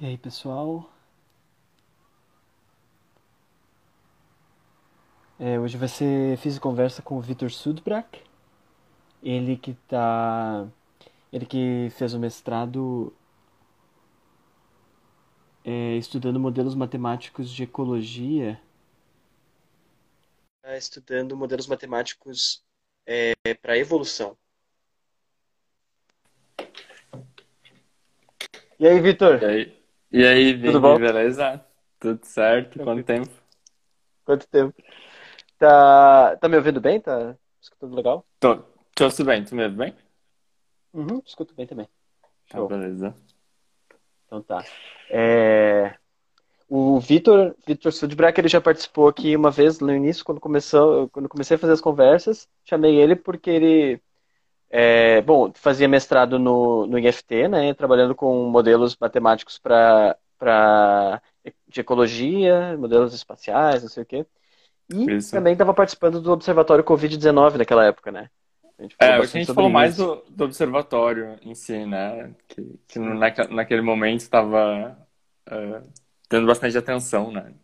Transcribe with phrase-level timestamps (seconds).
[0.00, 0.88] E aí, pessoal?
[5.40, 8.22] É, hoje vai ser Fiz Conversa com o Vitor Sudbrack.
[9.20, 10.68] Ele que tá.
[11.32, 13.12] Ele que fez o mestrado
[15.64, 18.60] é, estudando modelos matemáticos de ecologia.
[20.62, 22.64] Tá estudando modelos matemáticos
[23.04, 24.38] é, para evolução.
[28.78, 29.42] E aí, Vitor?
[29.42, 29.77] E aí,
[30.12, 30.98] e aí, Tudo Vini, bom?
[30.98, 31.64] beleza?
[31.98, 32.78] Tudo certo?
[32.80, 33.30] Quanto tempo?
[34.24, 34.74] Quanto tempo?
[35.58, 37.00] Tá, tá me ouvindo bem?
[37.00, 38.26] Tá escutando legal?
[38.40, 38.56] Tô,
[38.94, 39.94] te ouço bem, tu me ouve bem?
[40.92, 41.88] Uhum, escuto bem também.
[42.48, 42.68] Tá, Show.
[42.68, 43.14] beleza.
[44.26, 44.64] Então tá.
[45.10, 45.96] É,
[46.68, 51.28] O Vitor, Vitor Sudbrack, ele já participou aqui uma vez no início, quando começou, quando
[51.28, 52.48] comecei a fazer as conversas.
[52.64, 54.02] Chamei ele porque ele,
[54.70, 60.16] é, bom, fazia mestrado no, no IFT, né, trabalhando com modelos matemáticos para
[61.68, 64.26] de ecologia, modelos espaciais, não sei o quê.
[64.90, 65.30] E Isso.
[65.30, 68.30] também estava participando do Observatório Covid-19 naquela época, né?
[68.78, 71.84] A gente falou É, hoje a bastante gente falou mais do, do observatório em si,
[71.86, 72.34] né?
[72.48, 75.06] Que, que no- naque- naquele momento estava
[75.46, 75.82] eh,
[76.28, 77.54] tendo bastante atenção, né?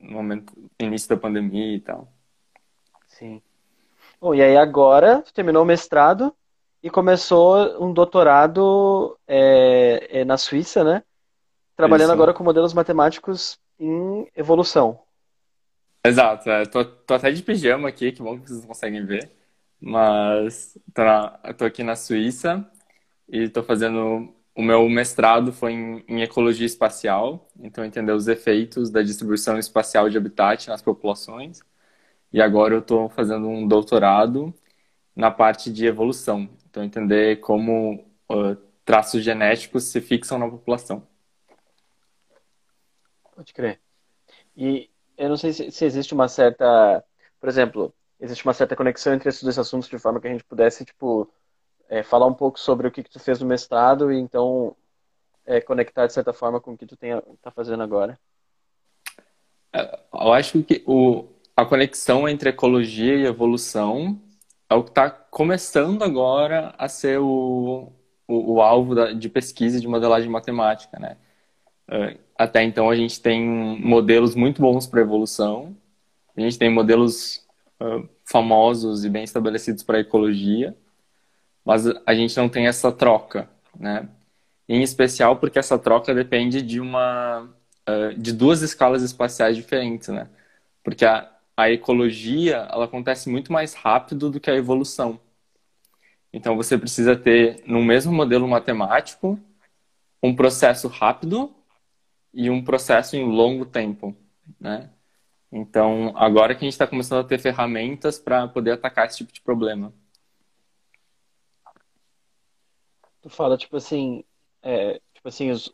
[0.00, 2.12] No momento, início da pandemia e tal.
[3.06, 3.42] Sim.
[4.20, 6.34] Bom, e aí agora terminou o mestrado
[6.82, 11.02] e começou um doutorado é, é, na Suíça, né?
[11.76, 12.14] Trabalhando Isso.
[12.14, 15.00] agora com modelos matemáticos em evolução.
[16.04, 19.30] Exato, é, tô, tô até de pijama aqui, que bom que vocês conseguem ver.
[19.80, 22.68] Mas tô, na- tô aqui na Suíça
[23.28, 24.34] e tô fazendo.
[24.54, 30.10] O meu mestrado foi em, em ecologia espacial, então entender os efeitos da distribuição espacial
[30.10, 31.60] de habitat nas populações.
[32.32, 34.52] E agora eu tô fazendo um doutorado
[35.16, 41.06] na parte de evolução, então entender como ah, traços genéticos se fixam na população.
[43.34, 43.80] Pode crer.
[44.56, 47.04] E eu não sei se, se existe uma certa,
[47.40, 50.44] por exemplo, existe uma certa conexão entre esses dois assuntos de forma que a gente
[50.44, 51.32] pudesse, tipo,
[51.88, 54.76] é, falar um pouco sobre o que que tu fez no mestrado e então
[55.46, 58.18] é, conectar de certa forma com o que tu tem, tá fazendo agora.
[59.72, 61.28] Eu acho que o,
[61.60, 64.20] a conexão entre ecologia e evolução
[64.70, 67.92] é o que está começando agora a ser o,
[68.28, 71.16] o, o alvo da- de pesquisa e de modelagem matemática, né?
[71.90, 73.42] Eh, Até então a gente tem
[73.80, 75.76] modelos muito bons para evolução,
[76.36, 77.46] a gente tem modelos
[77.80, 80.76] eh, famosos e bem estabelecidos para ecologia,
[81.64, 83.48] mas a gente não tem essa troca,
[83.78, 84.08] né?
[84.68, 87.48] Em especial porque essa troca depende de uma
[87.86, 90.28] eh, de duas escalas espaciais diferentes, né?
[90.84, 95.18] Porque a, a ecologia, ela acontece muito mais rápido do que a evolução.
[96.32, 99.40] Então você precisa ter no mesmo modelo matemático
[100.22, 101.52] um processo rápido
[102.32, 104.16] e um processo em longo tempo,
[104.60, 104.90] né?
[105.50, 109.32] Então, agora que a gente está começando a ter ferramentas para poder atacar esse tipo
[109.32, 109.92] de problema.
[113.20, 114.22] Tu fala, tipo assim,
[114.62, 115.72] é, tipo assim, os-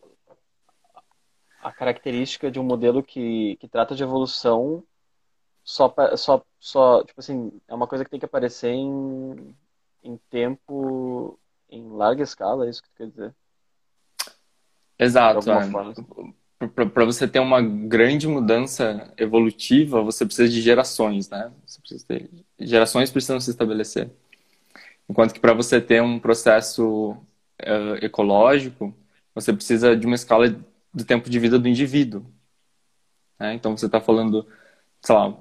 [1.62, 4.82] a característica de um modelo que, que trata de evolução
[5.64, 9.56] só, só, só, tipo assim, é uma coisa que tem que aparecer em,
[10.02, 11.38] em tempo,
[11.70, 13.34] em larga escala, é isso que tu quer dizer?
[14.98, 15.38] Exato.
[15.38, 16.34] alguma forma.
[16.92, 21.52] Para você ter uma grande mudança evolutiva, você precisa de gerações, né?
[21.66, 24.10] Você precisa ter gerações precisam se estabelecer.
[25.08, 27.16] Enquanto que para você ter um processo
[27.58, 28.94] eh, ecológico,
[29.34, 30.48] você precisa de uma escala
[30.92, 32.24] do tempo de vida do indivíduo.
[33.38, 33.54] né?
[33.54, 34.46] Então você está falando,
[35.02, 35.36] sei lá,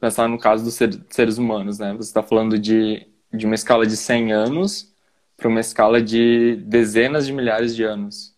[0.00, 1.92] pensar no caso dos ser- seres humanos, né?
[1.92, 4.92] Você está falando de, de uma escala de 100 anos
[5.36, 8.34] para uma escala de dezenas de milhares de anos,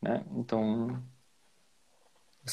[0.00, 0.24] né?
[0.36, 1.02] Então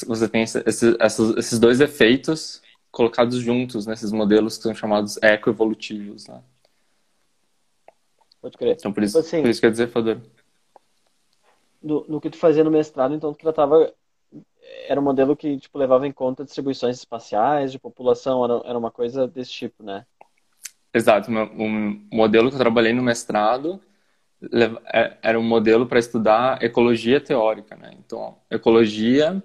[0.06, 2.62] você tem esse- esse- essas- esses dois efeitos
[2.92, 6.42] colocados juntos nesses modelos que são chamados ecoevolutivos, né?
[8.40, 8.76] Pode crer.
[8.78, 10.20] Então por Tipo isso, assim, por isso quer dizer, Fador.
[11.82, 13.92] no, no que tu fazia no mestrado, então tu tratava,
[14.88, 18.90] era um modelo que, tipo, levava em conta distribuições espaciais de população, era, era uma
[18.90, 20.06] coisa desse tipo, né?
[20.92, 23.80] Exato, um modelo que eu trabalhei no mestrado
[24.92, 27.90] é- era um modelo para estudar ecologia teórica, né?
[27.98, 29.42] Então, ecologia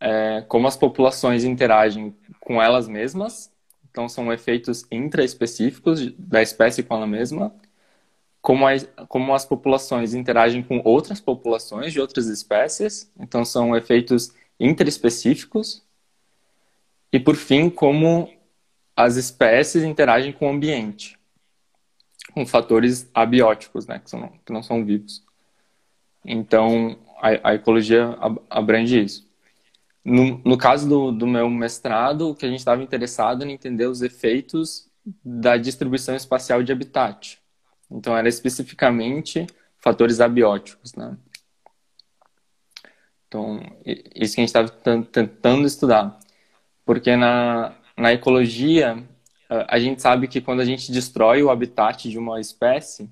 [0.00, 3.52] é como as populações interagem com elas mesmas,
[3.90, 7.54] então são efeitos intraespecíficos da espécie com ela mesma,
[8.44, 14.34] como as, como as populações interagem com outras populações de outras espécies, então são efeitos
[14.60, 15.82] interespecíficos,
[17.10, 18.30] e por fim, como
[18.94, 21.18] as espécies interagem com o ambiente,
[22.34, 25.24] com fatores abióticos, né, que, são, que não são vivos.
[26.22, 28.14] Então, a, a ecologia
[28.50, 29.26] abrange isso.
[30.04, 33.86] No, no caso do, do meu mestrado, o que a gente estava interessado em entender
[33.86, 34.86] os efeitos
[35.24, 37.42] da distribuição espacial de habitat.
[37.94, 39.46] Então, era especificamente
[39.78, 41.16] fatores abióticos, né?
[43.28, 46.18] Então, isso que a gente estava tentando estudar.
[46.84, 49.02] Porque na, na ecologia,
[49.48, 53.08] a gente sabe que quando a gente destrói o habitat de uma espécie,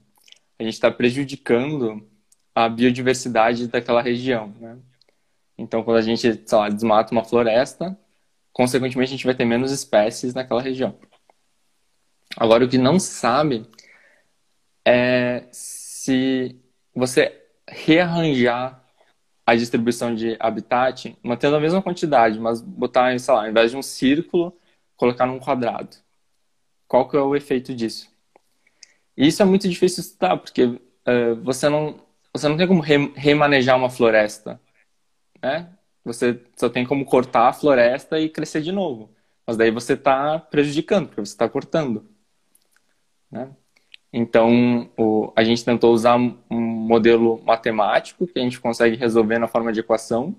[0.58, 2.04] a gente está prejudicando
[2.54, 4.78] a biodiversidade daquela região, né?
[5.56, 7.96] Então, quando a gente, lá, desmata uma floresta,
[8.52, 10.98] consequentemente a gente vai ter menos espécies naquela região.
[12.36, 13.66] Agora, o que não sabe
[14.86, 16.60] é se
[16.94, 18.82] você rearranjar
[19.46, 23.76] a distribuição de habitat, mantendo a mesma quantidade, mas botar, sei lá, ao invés de
[23.76, 24.56] um círculo,
[24.96, 25.96] colocar num quadrado.
[26.86, 28.10] Qual que é o efeito disso?
[29.16, 32.00] E isso é muito difícil estudar, porque uh, você, não,
[32.32, 34.60] você não tem como re remanejar uma floresta,
[35.42, 35.72] né?
[36.04, 39.14] Você só tem como cortar a floresta e crescer de novo.
[39.46, 42.08] Mas daí você está prejudicando, porque você está cortando.
[43.30, 43.50] Né?
[44.12, 49.48] Então, o, a gente tentou usar um modelo matemático que a gente consegue resolver na
[49.48, 50.34] forma de equação.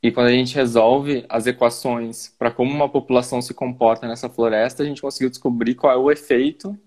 [0.00, 4.84] E quando a gente resolve as equações para como uma população se comporta nessa floresta,
[4.84, 6.78] a gente conseguiu descobrir qual é o efeito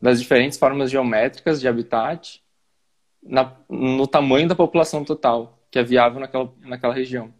[0.00, 2.42] das diferentes formas geométricas de habitat
[3.22, 7.34] na, no tamanho da população total, que é viável naquela, naquela região.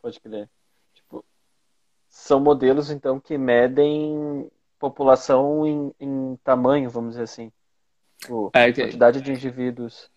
[0.00, 0.48] Pode crer.
[0.94, 1.24] Tipo,
[2.08, 4.48] são modelos, então, que medem
[4.78, 7.52] população em, em tamanho, vamos dizer assim.
[8.18, 8.82] Tipo, é, que...
[8.82, 10.10] quantidade de indivíduos.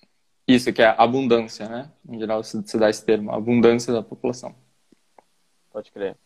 [0.47, 1.91] Isso, que é abundância, né?
[2.07, 4.55] Em geral se, se dá esse termo, abundância da população.
[5.71, 6.17] Pode crer.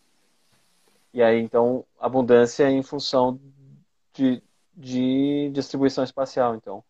[1.13, 3.39] E aí, então, abundância em função
[4.13, 4.41] de,
[4.75, 6.83] de distribuição espacial, então.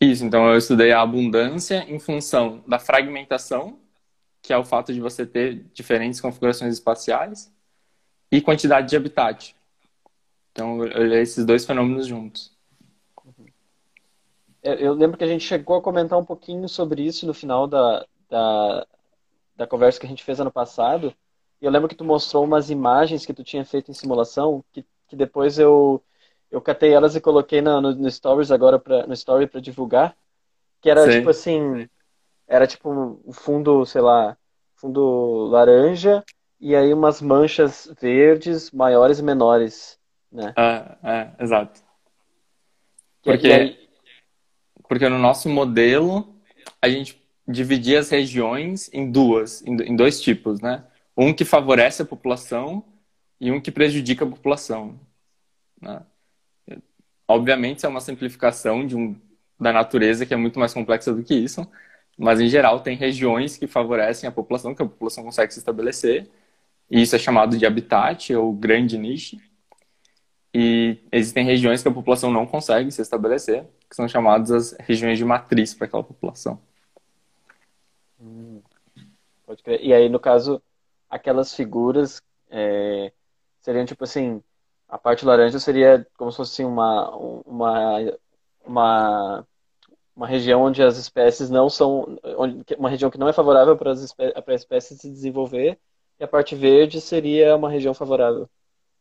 [0.00, 3.78] Isso, então eu estudei a abundância em função da fragmentação,
[4.42, 7.50] que é o fato de você ter diferentes configurações espaciais,
[8.30, 9.54] e quantidade de habitat,
[10.54, 12.56] então, olhei esses dois fenômenos juntos.
[14.62, 18.06] Eu lembro que a gente chegou a comentar um pouquinho sobre isso no final da,
[18.30, 18.86] da,
[19.56, 21.12] da conversa que a gente fez ano passado.
[21.60, 24.86] E eu lembro que tu mostrou umas imagens que tu tinha feito em simulação, que,
[25.08, 26.00] que depois eu,
[26.52, 30.16] eu catei elas e coloquei no, no, no Stories agora, pra, no Story para divulgar.
[30.80, 31.18] Que era Sim.
[31.18, 31.88] tipo assim,
[32.46, 34.38] era tipo um fundo, sei lá,
[34.76, 36.22] fundo laranja
[36.60, 39.98] e aí umas manchas verdes maiores e menores
[40.34, 40.52] né?
[40.56, 41.80] É, é, exato.
[43.22, 43.88] Porque, aí...
[44.88, 46.34] porque no nosso modelo,
[46.82, 50.84] a gente dividia as regiões em duas, em dois tipos, né?
[51.16, 52.84] Um que favorece a população
[53.40, 54.98] e um que prejudica a população.
[55.80, 56.02] Né?
[57.28, 59.16] Obviamente, isso é uma simplificação de um,
[59.60, 61.66] da natureza que é muito mais complexa do que isso,
[62.18, 66.28] mas em geral tem regiões que favorecem a população, que a população consegue se estabelecer,
[66.90, 69.40] e isso é chamado de habitat ou grande niche.
[70.54, 75.18] E existem regiões que a população não consegue se estabelecer, que são chamadas as regiões
[75.18, 76.60] de matriz para aquela população.
[78.20, 78.62] Hum,
[79.44, 79.80] pode crer.
[79.82, 80.62] E aí, no caso,
[81.10, 83.12] aquelas figuras é,
[83.60, 84.40] seriam tipo assim,
[84.88, 87.10] a parte laranja seria como se fosse uma,
[87.44, 87.98] uma,
[88.64, 89.46] uma,
[90.14, 93.90] uma região onde as espécies não são, onde, uma região que não é favorável para
[93.90, 95.80] as espécies, para espécies se desenvolver,
[96.20, 98.48] e a parte verde seria uma região favorável.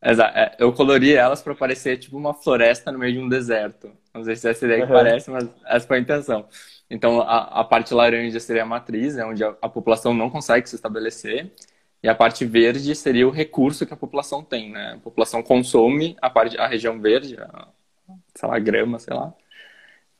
[0.04, 0.38] Exato.
[0.38, 3.92] É, eu colori elas para parecer tipo uma floresta no meio de um deserto.
[4.14, 4.88] Não sei se é essa ideia uhum.
[4.88, 6.48] que parece, mas essa foi a intenção.
[6.90, 10.70] Então, a, a parte laranja seria a matriz, é onde a, a, população não consegue
[10.70, 11.52] se estabelecer.
[12.04, 14.94] E a parte verde seria o recurso que a população tem, né?
[14.96, 17.68] A população consome a, parte, a região verde, a,
[18.36, 19.34] sei lá, grama, sei lá,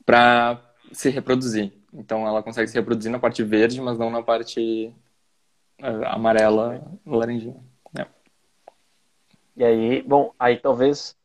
[0.04, 0.60] para
[0.92, 1.72] se reproduzir.
[1.92, 4.92] Então, ela consegue se reproduzir na parte verde, mas não na parte
[5.80, 7.73] uh, amarela, laranjinha.
[9.56, 11.16] E aí, bom, aí talvez.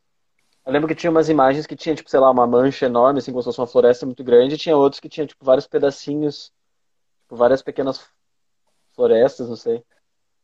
[0.64, 3.32] Eu lembro que tinha umas imagens que tinha, tipo, sei lá, uma mancha enorme, assim,
[3.32, 6.52] como se fosse uma floresta muito grande, e tinha outros que tinha, tipo, vários pedacinhos,
[7.22, 8.06] tipo, várias pequenas
[8.94, 9.82] florestas, não sei.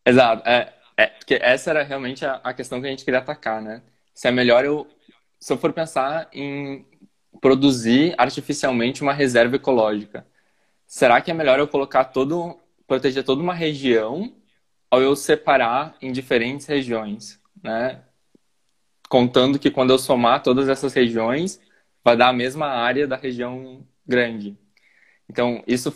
[0.05, 0.49] Exato.
[0.49, 3.83] É, é, porque essa era realmente a, a questão que a gente queria atacar, né?
[4.15, 4.87] Se é melhor eu.
[5.39, 6.87] Se eu for pensar em
[7.41, 10.27] produzir artificialmente uma reserva ecológica,
[10.87, 12.59] será que é melhor eu colocar todo.
[12.87, 14.35] proteger toda uma região
[14.91, 17.41] ou eu separar em diferentes regiões?
[17.63, 18.03] Né?
[19.09, 21.61] Contando que quando eu somar todas essas regiões,
[22.05, 24.59] vai dar a mesma área da região grande.
[25.29, 25.93] Então, isso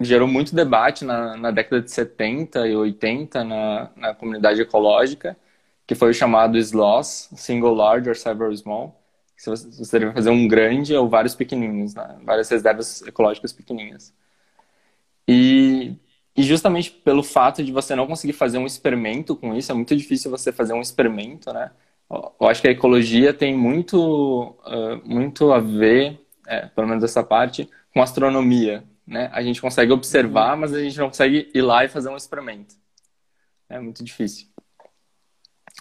[0.00, 5.36] gerou muito debate na, na década de 70 e 80 na, na comunidade ecológica,
[5.86, 9.00] que foi o chamado SLOS, Single Large or Several Small,
[9.36, 12.18] Se você, você deve fazer um grande ou vários pequenininhos, né?
[12.24, 14.14] várias reservas ecológicas pequenininhas.
[15.28, 15.96] E,
[16.36, 19.96] e justamente pelo fato de você não conseguir fazer um experimento com isso, é muito
[19.96, 21.70] difícil você fazer um experimento, né?
[22.10, 27.24] Eu acho que a ecologia tem muito, uh, muito a ver, é, pelo menos essa
[27.24, 28.84] parte, com astronomia.
[29.06, 29.30] Né?
[29.32, 32.74] A gente consegue observar, mas a gente não consegue ir lá e fazer um experimento.
[33.68, 34.48] É muito difícil.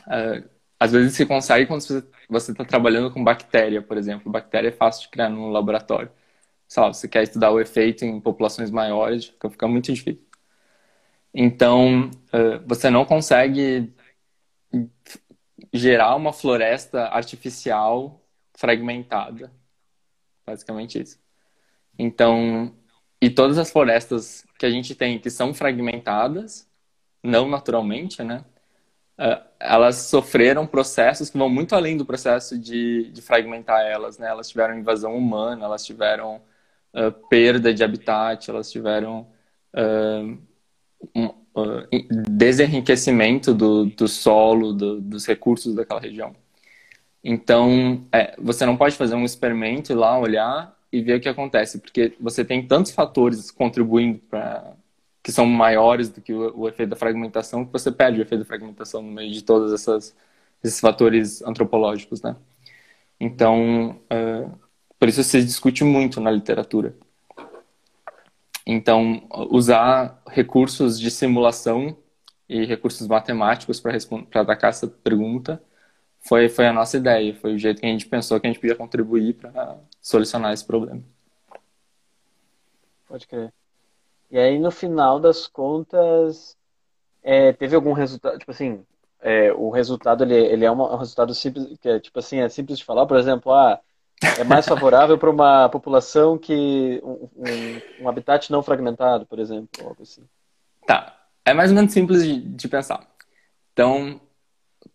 [0.08, 1.82] Uh, às vezes se consegue quando
[2.30, 4.32] você está trabalhando com bactéria, por exemplo.
[4.32, 6.12] Bactéria é fácil de criar no laboratório.
[6.68, 10.23] Sei você quer estudar o efeito em populações maiores, fica muito difícil.
[11.34, 13.92] Então, uh, você não consegue
[15.74, 18.22] gerar uma floresta artificial
[18.56, 19.52] fragmentada.
[20.46, 21.20] Basicamente isso.
[21.98, 22.76] Então,
[23.22, 26.70] e todas as florestas que a gente tem que são fragmentadas,
[27.24, 28.46] não naturalmente, né?
[29.18, 34.28] Uh, elas sofreram processos que vão muito além do processo de, de fragmentar elas, né?
[34.28, 36.42] Elas tiveram invasão humana, elas tiveram
[36.94, 39.28] uh, perda de habitat, elas tiveram
[39.74, 40.38] uh,
[42.28, 46.36] desenriquecimento do, do solo, do, dos recursos daquela região.
[47.24, 51.30] Então, é, você não pode fazer um experimento e lá olhar e ver o que
[51.30, 54.76] acontece, porque você tem tantos fatores contribuindo para
[55.24, 58.42] que são maiores do que o, o, efeito da fragmentação que você perde o efeito
[58.42, 59.72] da fragmentação no meio de todos
[60.64, 62.36] esses fatores antropológicos, né?
[63.20, 64.46] Então, é,
[65.00, 66.96] por isso se discute muito na literatura.
[68.66, 71.98] Então, usar recursos de simulação
[72.48, 73.98] e recursos matemáticos para
[74.42, 75.62] atacar essa pergunta
[76.22, 78.60] foi, foi a nossa ideia, foi o jeito que a gente pensou que a gente
[78.60, 81.04] podia contribuir para solucionar esse problema.
[83.08, 83.54] Pode crer.
[84.32, 86.58] E aí, no final das contas,
[87.22, 88.86] é, teve algum resultado, tipo assim,
[89.20, 92.80] é, o resultado ele, ele é um resultado simples, que é tipo assim, é simples
[92.80, 93.80] de falar, por exemplo, ah,
[94.40, 99.88] é mais favorável para uma população que um, um, um, habitat não fragmentado, por exemplo,
[99.88, 100.24] algo assim.
[100.86, 103.08] Tá, é mais ou menos simples de, de pensar.
[103.72, 104.20] Então,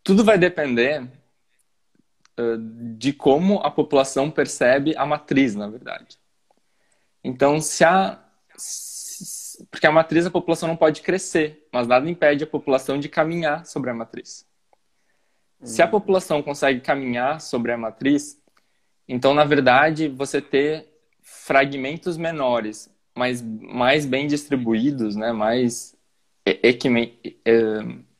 [0.02, 2.58] tudo vai depender uh,
[2.96, 6.18] de como a população percebe a matriz, na verdade.
[7.22, 8.18] Então, se a
[9.70, 13.66] porque a matriz a população não pode crescer, mas nada impede a população de caminhar
[13.66, 14.46] sobre a matriz.
[15.62, 15.90] Se a hum.
[15.90, 18.40] população consegue caminhar sobre a matriz,
[19.08, 20.86] então, na verdade, você ter
[21.22, 25.96] fragmentos menores, mas mais bem distribuídos, né, mais,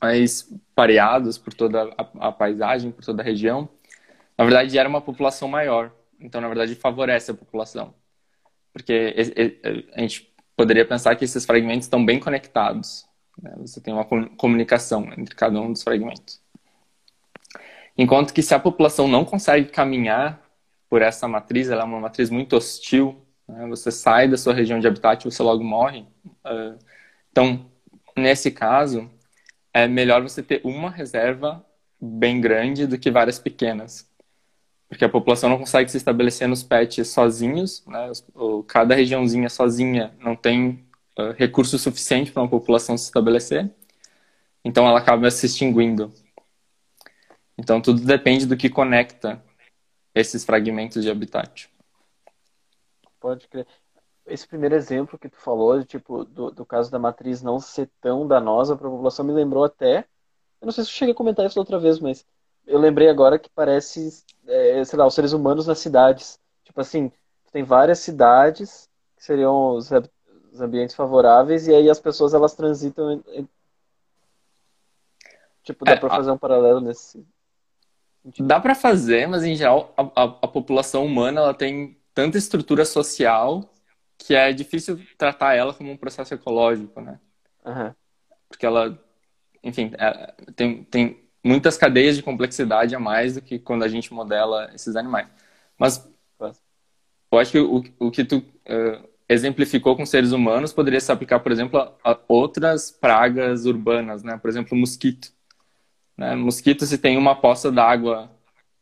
[0.01, 3.69] mais pareados por toda a, a paisagem, por toda a região,
[4.39, 5.93] na verdade, gera uma população maior.
[6.21, 7.93] Então, na verdade, favorece a população.
[8.73, 9.15] Porque
[9.93, 13.05] a gente poderia pensar que esses fragmentos estão bem conectados.
[13.43, 13.53] Né?
[13.59, 16.41] Você tem uma comunicação entre cada um dos fragmentos.
[17.97, 20.41] Enquanto que se a população não consegue caminhar
[20.89, 23.25] por essa matriz, ela é uma matriz muito hostil.
[23.47, 23.67] Né?
[23.69, 26.07] Você sai da sua região de habitat e você logo morre.
[26.45, 26.79] Uh,
[27.31, 27.71] então,
[28.17, 29.11] nesse caso,
[29.73, 31.65] é melhor você ter uma reserva
[32.01, 34.09] bem grande do que várias pequenas.
[34.89, 38.11] Porque a população não consegue se estabelecer nos pets sozinhos, né?
[38.67, 40.87] cada regiãozinha sozinha não tem
[41.19, 43.71] uh, recurso suficiente para uma população se estabelecer.
[44.65, 46.11] Então ela acaba se extinguindo.
[47.59, 49.43] Então tudo depende do que conecta
[50.15, 51.71] esses fragmentos de habitat.
[53.21, 53.67] Pode crer.
[54.27, 58.27] Esse primeiro exemplo que tu falou, tipo, do, do caso da matriz não ser tão
[58.27, 60.01] danosa para a população, me lembrou até.
[60.61, 62.27] Eu não sei se eu cheguei a comentar isso outra vez, mas
[62.67, 66.39] eu lembrei agora que parece, é, sei lá, os seres humanos nas cidades.
[66.65, 67.11] Tipo assim,
[67.51, 69.91] tem várias cidades que seriam os,
[70.53, 73.23] os ambientes favoráveis e aí as pessoas elas transitam.
[73.29, 73.49] Em,
[75.63, 77.27] tipo, dá é, para fazer um paralelo nesse
[78.41, 82.85] Dá para fazer, mas em geral a, a, a, população humana ela tem tanta estrutura
[82.85, 83.73] social
[84.19, 87.21] que é difícil tratar ela como um processo ecológico, né?
[87.65, 87.95] Uhum.
[88.49, 88.99] Porque ela,
[89.63, 94.13] enfim, é, tem, tem muitas cadeias de complexidade a mais do que quando a gente
[94.13, 95.29] modela esses animais.
[95.79, 96.07] Mas
[97.31, 101.41] eu acho que o, o que tu uh, exemplificou com seres humanos poderia se aplicar,
[101.41, 104.39] por exemplo, a, a outras pragas urbanas, né?
[104.39, 105.33] Por exemplo, o mosquito.
[106.19, 106.35] Né?
[106.35, 108.31] Mosquito, se tem uma poça d'água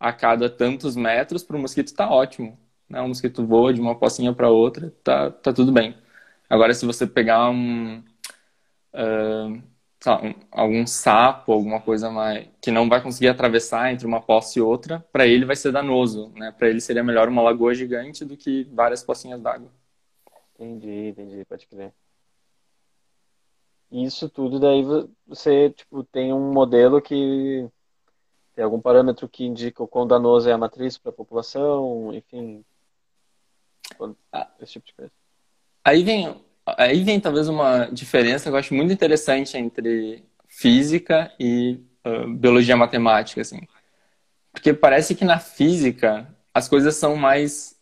[0.01, 2.59] a cada tantos metros, para o mosquito está ótimo.
[2.89, 3.01] Né?
[3.03, 5.97] O mosquito voa de uma pocinha para outra, tá, tá tudo bem.
[6.49, 8.03] Agora, se você pegar um,
[8.95, 9.63] uh,
[10.07, 14.63] um, algum sapo, alguma coisa mais que não vai conseguir atravessar entre uma poça e
[14.63, 16.33] outra, para ele vai ser danoso.
[16.37, 16.53] Né?
[16.53, 19.71] Para ele seria melhor uma lagoa gigante do que várias pocinhas d'água.
[20.59, 21.93] Entendi, entendi, pode crer.
[23.91, 24.83] Isso tudo daí
[25.27, 27.69] você tipo tem um modelo que
[28.55, 32.65] Tem algum parâmetro que indica o quão danoso é a matriz para a população, enfim,
[34.33, 35.13] Ah, esse tipo de coisa.
[35.85, 41.81] Aí vem, aí vem talvez uma diferença que eu acho muito interessante entre física e
[42.05, 43.61] uh, biologia matemática, assim.
[44.53, 47.79] Porque parece que na física as coisas são mais,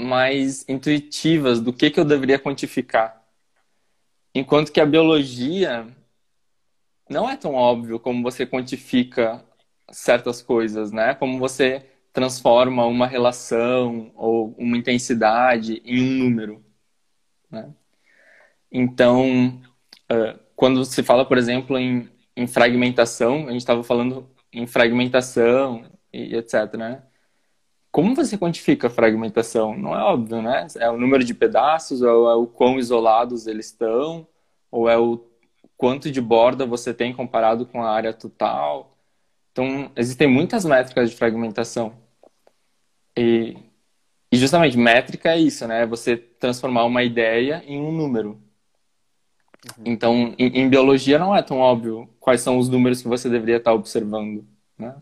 [0.00, 3.21] mais intuitivas do que, que eu deveria quantificar.
[4.34, 5.86] Enquanto que a biologia
[7.08, 9.44] não é tão óbvio como você quantifica
[9.90, 11.14] certas coisas, né?
[11.14, 16.64] Como você transforma uma relação ou uma intensidade em um número,
[17.50, 17.72] né?
[18.70, 19.60] Então,
[20.56, 26.34] quando se fala, por exemplo, em, em fragmentação, a gente estava falando em fragmentação e
[26.36, 27.02] etc, né?
[27.92, 29.76] Como você quantifica a fragmentação?
[29.76, 30.66] Não é óbvio, né?
[30.78, 34.26] É o número de pedaços, ou é o quão isolados eles estão,
[34.70, 35.22] ou é o
[35.76, 38.96] quanto de borda você tem comparado com a área total.
[39.52, 41.94] Então, existem muitas métricas de fragmentação.
[43.16, 43.58] E,
[44.32, 45.82] e justamente, métrica é isso, né?
[45.82, 48.40] É você transformar uma ideia em um número.
[49.78, 49.84] Uhum.
[49.84, 53.58] Então, em, em, biologia não é tão óbvio quais são os números que você deveria
[53.58, 54.46] estar observando,
[54.78, 54.96] né?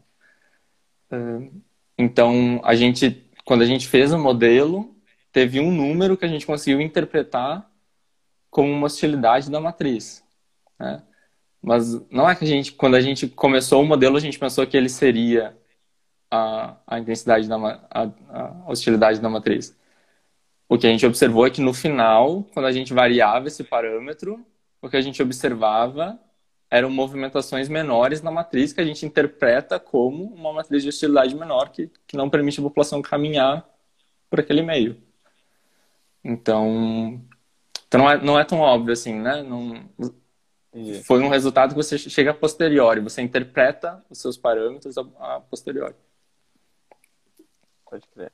[2.01, 4.97] Então, a gente, quando a gente fez o modelo,
[5.31, 7.71] teve um número que a gente conseguiu interpretar
[8.51, 10.25] como uma hostilidade da matriz,
[10.79, 11.03] né?
[11.63, 14.67] Mas não é que a gente, quando a gente começou o modelo, a gente pensou
[14.67, 15.55] que ele seria
[16.31, 17.57] a, a intensidade da
[17.91, 19.77] a, a hostilidade da matriz.
[20.71, 24.43] O que a gente observou é que no final, quando a gente variava esse parâmetro,
[24.81, 26.19] o que a gente observava
[26.71, 31.71] eram movimentações menores na matriz que a gente interpreta como uma matriz de hostilidade menor
[31.71, 33.69] que, que não permite a população caminhar
[34.31, 35.03] por aquele meio.
[36.23, 37.21] Então,
[37.89, 39.43] então não, é, não é tão óbvio assim, né?
[39.43, 39.91] Não,
[41.05, 45.41] foi um resultado que você chega a posteriori, você interpreta os seus parâmetros a, a
[45.41, 45.97] posteriori.
[47.85, 48.33] Pode crer.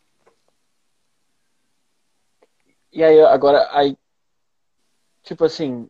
[2.93, 3.97] E aí, agora, aí,
[5.23, 5.89] tipo assim,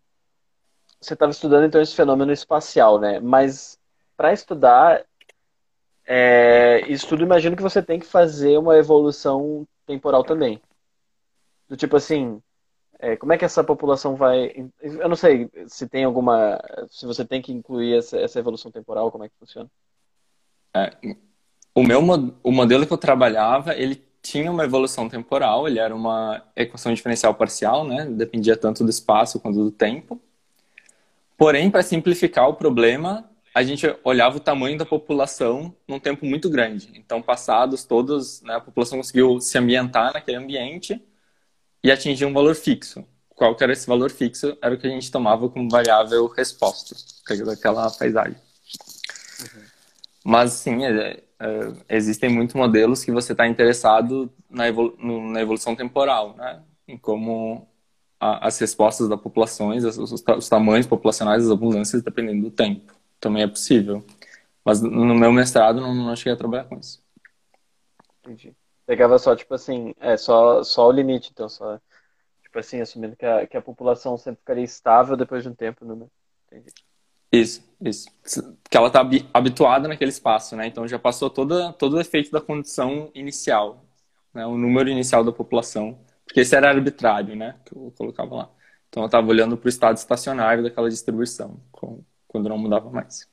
[1.06, 3.20] você estava estudando então esse fenômeno espacial, né?
[3.20, 3.78] Mas
[4.16, 5.04] para estudar
[6.06, 10.60] é, isso tudo, imagino que você tem que fazer uma evolução temporal também.
[11.68, 12.40] Do tipo assim,
[12.98, 14.70] é, como é que essa população vai.
[14.80, 16.60] Eu não sei se tem alguma.
[16.88, 19.68] Se você tem que incluir essa, essa evolução temporal, como é que funciona?
[20.74, 20.96] É,
[21.74, 22.00] o meu
[22.42, 27.34] o modelo que eu trabalhava, ele tinha uma evolução temporal, ele era uma equação diferencial
[27.34, 28.06] parcial, né?
[28.06, 30.20] Dependia tanto do espaço quanto do tempo.
[31.36, 36.48] Porém, para simplificar o problema, a gente olhava o tamanho da população num tempo muito
[36.48, 36.90] grande.
[36.94, 41.02] Então, passados todos, né, a população conseguiu se ambientar naquele ambiente
[41.82, 43.04] e atingir um valor fixo.
[43.28, 44.56] Qual que era esse valor fixo?
[44.62, 46.94] Era o que a gente tomava como variável resposta
[47.44, 48.36] daquela paisagem.
[49.40, 49.62] Uhum.
[50.24, 55.76] Mas, sim, é, é, existem muitos modelos que você está interessado na, evolu na evolução
[55.76, 56.62] temporal, né?
[56.88, 57.68] Em como
[58.20, 62.94] a, as respostas da populações, os, os, tamanhos populacionais das abundâncias, dependendo do tempo.
[63.20, 64.04] Também é possível.
[64.64, 67.02] Mas no meu mestrado não, não cheguei a trabalhar com isso.
[68.20, 68.54] Entendi.
[68.84, 71.80] Pegava só, tipo assim, é só, só o limite, então, só,
[72.42, 75.84] tipo assim, assumindo que a, que a população sempre ficaria estável depois de um tempo,
[75.84, 76.06] né?
[76.46, 76.72] Entendi.
[77.32, 78.08] Isso, isso.
[78.70, 80.66] Que ela está habituada naquele espaço, né?
[80.66, 83.84] Então já passou toda, todo o efeito da condição inicial,
[84.32, 84.46] né?
[84.46, 85.98] O número inicial da população.
[86.26, 87.58] Porque esse era arbitrário, né?
[87.64, 88.50] Que eu colocava lá.
[88.88, 91.60] Então eu estava olhando para o estado estacionário daquela distribuição,
[92.28, 93.28] quando não mudava mais.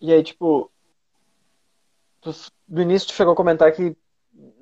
[0.00, 0.70] E aí, tipo,
[2.68, 3.94] no início tu chegou a comentar que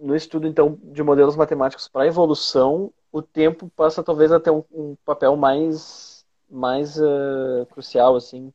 [0.01, 4.65] no estudo então de modelos matemáticos para evolução, o tempo passa talvez a ter um,
[4.73, 8.53] um papel mais mais uh, crucial assim.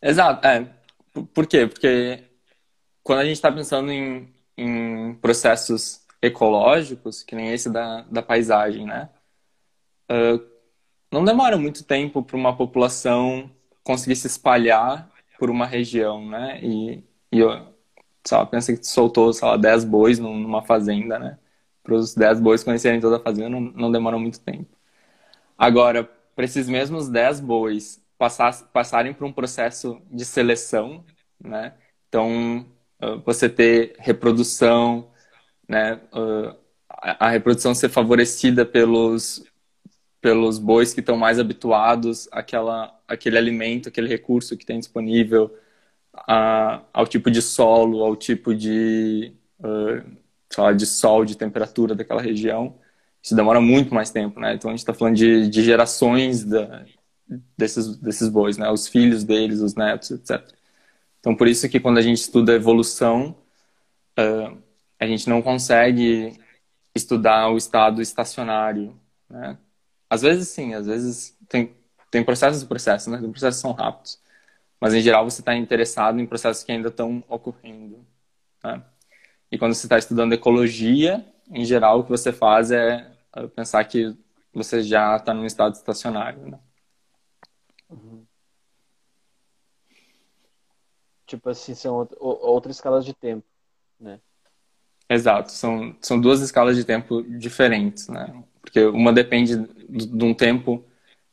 [0.00, 0.72] Exato, é.
[1.34, 1.66] Por quê?
[1.66, 2.29] Porque
[3.10, 8.86] quando a gente está pensando em, em, processos ecológicos, que nem esse da, da paisagem,
[8.86, 9.10] né?
[10.08, 10.40] Uh,
[11.10, 13.50] não demora muito tempo para uma população
[13.82, 16.60] conseguir se espalhar por uma região, né?
[16.62, 17.40] E, e
[18.24, 21.36] sei pensa que soltou, sei lá, 10 bois numa fazenda, né?
[21.82, 24.70] Para os 10 bois conhecerem toda a fazenda não, não demora muito tempo.
[25.58, 26.04] Agora,
[26.36, 31.04] para esses mesmos 10 bois passar, passarem por um processo de seleção,
[31.42, 31.74] né?
[32.08, 32.64] Então,
[33.24, 35.10] você ter reprodução,
[35.68, 36.00] né?
[36.12, 36.54] Uh,
[36.88, 39.42] a reprodução ser favorecida pelos
[40.20, 45.54] pelos bois que estão mais habituados àquela, àquele alimento, aquele recurso que tem disponível,
[46.14, 52.78] a, ao tipo de solo, ao tipo de, uh, de sol, de temperatura daquela região.
[53.22, 54.54] Isso demora muito mais tempo, né?
[54.54, 56.84] Então a gente está falando de, de gerações da,
[57.56, 58.70] desses, desses bois, né?
[58.70, 60.42] Os filhos deles, os netos, etc.
[61.20, 63.36] Então por isso que quando a gente estuda evolução,
[64.18, 64.58] uh,
[64.98, 66.38] a gente não consegue
[66.94, 69.58] estudar o estado estacionário, né?
[70.08, 71.74] Às vezes sim, às vezes tem,
[72.10, 73.18] tem processos e processos, né?
[73.18, 74.20] Os processos são rápidos.
[74.80, 78.04] Mas em geral você está interessado em processos que ainda estão ocorrendo.
[78.64, 78.82] Né?
[79.52, 83.10] E quando você está estudando ecologia, em geral o que você faz é
[83.54, 84.16] pensar que
[84.52, 86.46] você já está num estado estacionário.
[86.46, 86.58] Né?
[87.90, 88.19] Uhum.
[91.30, 93.46] Tipo assim, são outras escalas de tempo,
[94.00, 94.20] né?
[95.08, 98.42] Exato, são, são duas escalas de tempo diferentes, né?
[98.60, 100.84] Porque uma depende de um tempo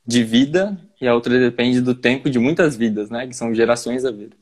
[0.05, 3.25] de vida e a outra depende do tempo de muitas vidas, né?
[3.25, 4.37] Que são gerações da vida.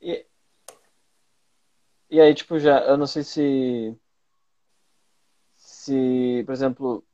[0.00, 0.24] E,
[2.08, 3.94] e aí, tipo, já, eu não sei se,
[5.54, 7.04] se, por exemplo,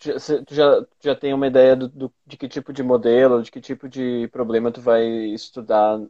[0.00, 3.60] tu já, já tem uma ideia do, do, de que tipo de modelo, de que
[3.60, 6.00] tipo de problema tu vai estudar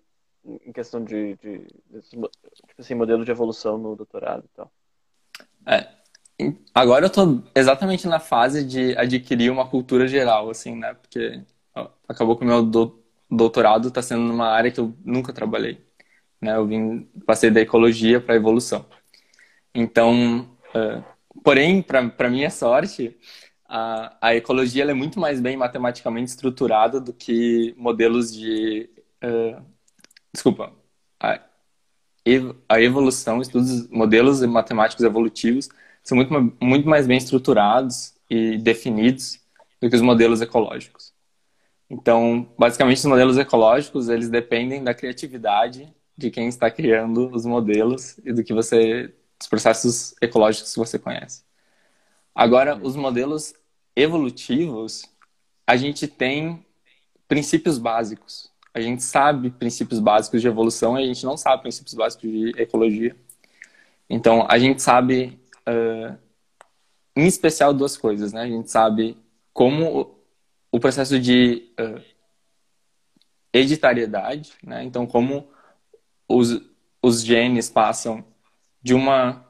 [0.44, 1.59] em questão de, de,
[1.90, 2.31] de tipo
[2.79, 4.70] assim, modelo de evolução no doutorado e tal?
[5.66, 5.88] É,
[6.74, 10.94] agora eu estou exatamente na fase de adquirir uma cultura geral, assim, né?
[10.94, 11.42] Porque
[12.09, 12.62] acabou que o meu
[13.31, 15.85] doutorado está sendo numa área que eu nunca trabalhei,
[16.40, 16.57] né?
[16.57, 18.87] Eu vim, passei da ecologia para evolução.
[19.74, 21.05] Então, uh,
[21.42, 23.16] porém, para minha sorte,
[23.70, 28.90] a, a ecologia é muito mais bem matematicamente estruturada do que modelos de.
[29.22, 29.62] Uh,
[30.33, 30.72] desculpa.
[31.20, 31.40] A,
[32.68, 35.68] a evolução, estudos, modelos matemáticos evolutivos
[36.02, 39.38] são muito, muito mais bem estruturados e definidos
[39.80, 41.14] do que os modelos ecológicos.
[41.88, 48.18] Então, basicamente, os modelos ecológicos, eles dependem da criatividade de quem está criando os modelos
[48.24, 51.44] e do que você, dos processos ecológicos que você conhece.
[52.35, 53.54] Agora, os modelos
[53.94, 55.05] evolutivos,
[55.66, 56.64] a gente tem
[57.29, 58.50] princípios básicos.
[58.72, 62.53] A gente sabe princípios básicos de evolução e a gente não sabe princípios básicos de
[62.57, 63.16] ecologia.
[64.09, 66.18] Então, a gente sabe, uh,
[67.16, 68.42] em especial, duas coisas, né?
[68.42, 69.16] A gente sabe
[69.53, 70.18] como
[70.72, 72.00] o processo de uh,
[74.62, 74.85] né?
[74.85, 75.48] Então, como
[76.29, 76.61] os,
[77.03, 78.24] os genes passam
[78.83, 79.46] de uma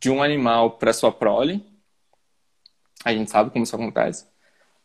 [0.00, 1.62] de um animal para sua prole,
[3.04, 4.26] a gente sabe como isso acontece.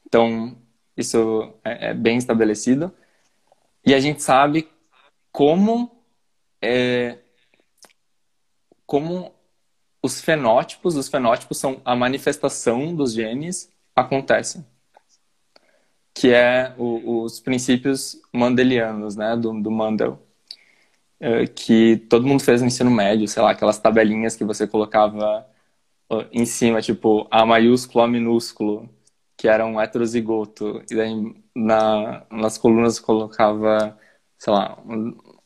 [0.05, 0.57] Então,
[0.95, 2.93] isso é, é bem estabelecido.
[3.85, 4.69] E a gente sabe
[5.31, 5.91] como
[6.61, 7.19] é,
[8.85, 9.33] como
[10.01, 14.65] os fenótipos, os fenótipos são a manifestação dos genes acontecem,
[16.13, 20.21] que é o, os princípios mandelianos, né, do, do Mandel,
[21.19, 25.45] é, que todo mundo fez no ensino médio, sei lá, aquelas tabelinhas que você colocava
[26.31, 28.89] em cima, tipo, A maiúsculo, A minúsculo,
[29.37, 30.83] que era um heterozigoto.
[30.89, 33.97] E daí na, nas colunas colocava,
[34.37, 34.77] sei lá,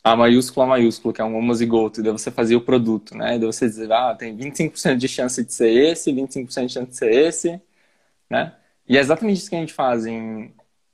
[0.04, 2.00] A maiúsculo, A maiúsculo, que é um homozigoto.
[2.00, 3.36] E daí você fazia o produto, né?
[3.36, 6.90] E daí você dizia, ah, tem 25% de chance de ser esse, 25% de chance
[6.92, 7.62] de ser esse,
[8.30, 8.56] né?
[8.88, 10.46] E é exatamente isso que a gente faz em,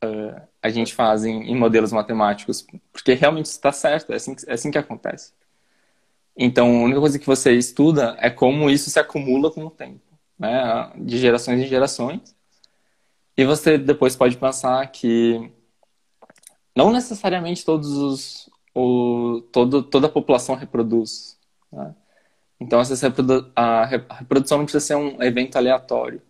[0.03, 4.53] uh, a gente faz em, em, modelos matemáticos, porque realmente está certo, é assim, é
[4.53, 5.33] assim que acontece.
[6.35, 10.01] Então, a única coisa que você estuda é como isso se acumula com o tempo,
[10.37, 10.91] né?
[10.97, 12.35] de gerações em gerações.
[13.37, 15.51] E você depois pode pensar que
[16.75, 21.37] não necessariamente todos os, o, todo, toda a população reproduz.
[21.71, 21.95] Né?
[22.59, 26.21] Então, reprodu a reprodução não precisa ser um evento aleatório.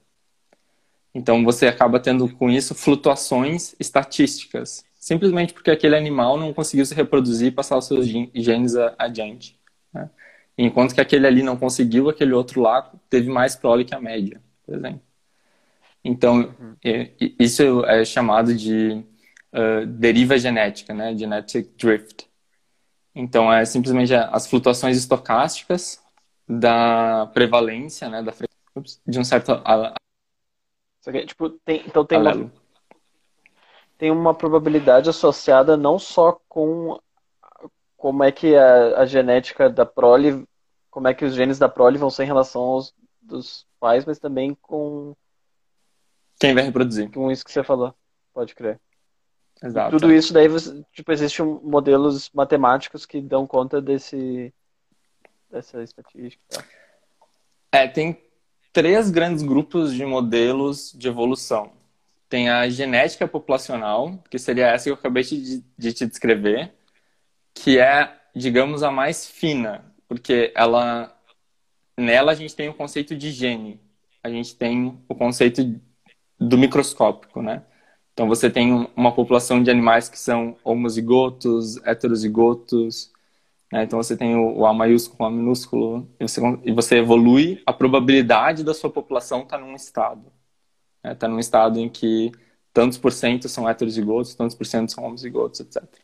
[1.14, 6.96] Então, você acaba tendo com isso flutuações estatísticas, simplesmente porque aquele animal não conseguiu se
[6.96, 9.60] reproduzir e passar os seus genes adiante.
[9.94, 10.10] Né?
[10.58, 14.42] Enquanto que aquele ali não conseguiu, aquele outro lá teve mais prole que a média,
[14.66, 15.02] por exemplo.
[16.04, 16.76] Então, uhum.
[17.40, 19.04] isso é chamado de
[19.54, 21.16] uh, deriva genética, né?
[21.16, 22.28] Genetic drift.
[23.16, 26.04] Então, é simplesmente as flutuações estocásticas
[26.48, 28.22] da prevalência, né?
[28.22, 28.34] Da
[29.08, 29.54] de um certo...
[31.28, 32.52] tipo, tem, então tem uma,
[33.98, 37.00] tem uma probabilidade associada não só com
[38.04, 40.46] como é que a, a, genética da prole,
[40.92, 44.20] como é que os genes da prole vão ser em relação aos dos pais, mas
[44.20, 45.16] também com
[46.38, 47.10] quem vai reproduzir.
[47.12, 47.96] Com isso que você falou,
[48.34, 48.78] pode crer.
[49.64, 49.98] Exato.
[49.98, 50.50] tudo isso daí,
[50.92, 54.54] tipo, existem modelos matemáticos que dão conta desse
[55.50, 56.44] dessa estatística.
[56.50, 56.62] Tá?
[57.72, 58.22] É, tem
[58.74, 61.72] três grandes grupos de modelos de evolução.
[62.28, 66.74] Tem a genética populacional, que seria essa que eu acabei de, de te descrever,
[67.54, 71.16] que é digamos, a mais fina, porque ela
[71.98, 73.80] nela a gente tem o conceito de gene,
[74.24, 75.80] a gente tem o conceito
[76.40, 77.64] do microscópico, né?
[78.14, 83.12] Então você tem uma população de animais que são homozigotos, heterozigotos,
[83.72, 83.84] né?
[83.84, 87.74] então você tem o, A maiúsculo, o A minúsculo, e você, e você evolui, a
[87.74, 90.32] probabilidade da sua população está num estado.
[90.98, 91.16] Está né?
[91.16, 92.32] Tá num estado em que
[92.74, 96.03] tantos por cento são heterozigotos, tantos por cento são homozigotos, etc.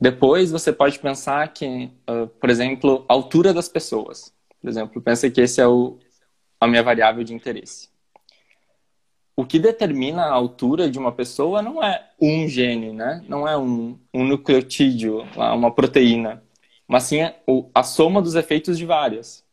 [0.00, 4.32] Depois você pode pensar que, uh, por exemplo, a altura das pessoas.
[4.60, 5.98] Por exemplo, pensa que esse é o,
[6.60, 7.94] a minha variável de interesse
[9.36, 13.22] o que determina a altura de uma pessoa não é um gene, né?
[13.28, 16.42] Não é um, um nucleotídeo, uma proteína,
[16.86, 17.18] mas sim
[17.74, 19.44] a, soma dos efeitos de várias.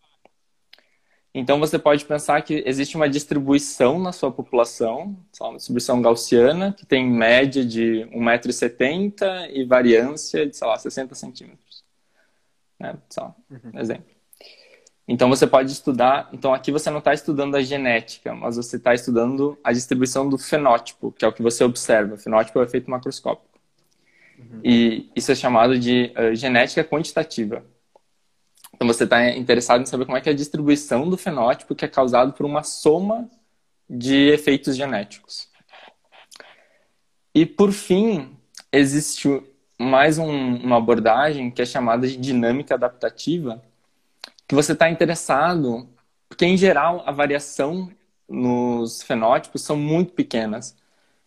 [1.33, 6.85] Então você pode pensar que existe uma distribuição na sua população, uma distribuição gaussiana, que
[6.85, 11.83] tem média de 1,70m e variância de, sei lá, 60 centímetros.
[12.77, 12.97] Né?
[13.09, 13.33] Só
[13.73, 14.11] um exemplo.
[15.07, 16.29] Então você pode estudar.
[16.33, 20.37] Então aqui você não está estudando a genética, mas você está estudando a distribuição do
[20.37, 22.15] fenótipo, que é o que você observa.
[22.15, 23.59] O fenótipo é o efeito macroscópico.
[24.37, 24.61] Uhum.
[24.63, 27.63] E isso é chamado de uh, genética quantitativa.
[28.81, 31.85] Então você está interessado em saber como é que é a distribuição do fenótipo que
[31.85, 33.29] é causado por uma soma
[33.87, 35.47] de efeitos genéticos.
[37.31, 38.35] E por fim,
[38.71, 39.29] existe
[39.79, 43.61] mais um, uma abordagem que é chamada de dinâmica adaptativa,
[44.47, 45.87] que você está interessado,
[46.27, 47.87] porque em geral a variação
[48.27, 50.75] nos fenótipos são muito pequenas.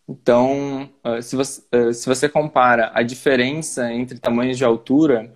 [0.09, 5.33] Então, ah, se você, ah, se você compara a diferença entre tamanhos de altura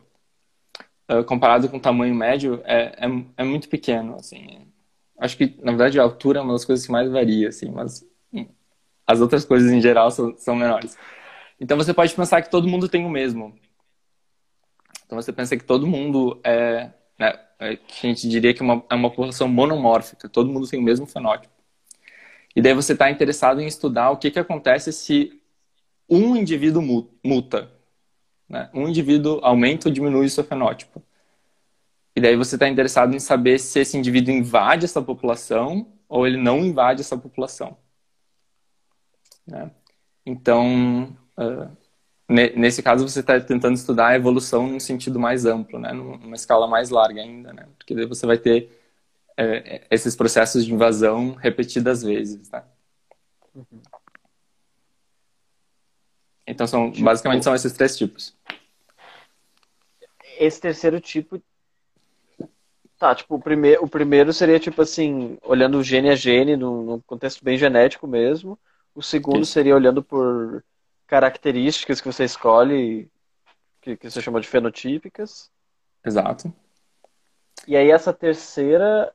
[1.08, 4.66] ah, comparado com o tamanho médio, é, é, é, muito pequeno, assim.
[5.18, 8.04] Acho que, na verdade, a altura é uma das coisas que mais varia, assim, mas
[8.32, 8.46] hum,
[9.06, 10.96] as outras coisas em geral são, são menores.
[11.60, 13.54] Então, você pode pensar que todo mundo tem o mesmo.
[15.06, 18.84] Então, você pensa que todo mundo é, né, é, a gente diria que é uma,
[18.90, 21.54] é uma população monomórfica, todo mundo tem o mesmo fenótipo.
[22.54, 25.40] E daí você está interessado em estudar o que, que acontece se
[26.08, 26.82] um indivíduo
[27.24, 27.77] muta.
[28.48, 28.70] Né?
[28.72, 31.02] Um indivíduo aumenta ou diminui o seu fenótipo.
[32.16, 36.36] E daí você está interessado em saber se esse indivíduo invade essa população ou ele
[36.36, 37.76] não invade essa população.
[39.46, 39.70] Né?
[40.26, 41.76] Então, uh,
[42.28, 45.92] nesse caso você está tentando estudar a evolução num sentido mais amplo, né?
[45.92, 47.68] numa escala mais larga ainda, né?
[47.78, 48.70] porque daí você vai ter
[49.36, 52.50] é, esses processos de invasão repetidas vezes.
[52.50, 52.62] Né?
[53.54, 53.82] Uhum.
[56.48, 58.34] Então são tipo, basicamente são esses três tipos.
[60.38, 61.40] Esse terceiro tipo
[62.98, 67.00] Tá, tipo, o primeiro, o primeiro seria, tipo assim, olhando gene a gene, num, num
[67.00, 68.58] contexto bem genético mesmo.
[68.92, 69.52] O segundo Isso.
[69.52, 70.64] seria olhando por
[71.06, 73.08] características que você escolhe,
[73.80, 75.48] que, que você chama de fenotípicas.
[76.04, 76.52] Exato.
[77.68, 79.12] E aí essa terceira.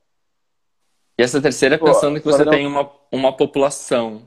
[1.18, 2.52] E essa terceira pensando que você não...
[2.52, 4.26] tem uma, uma população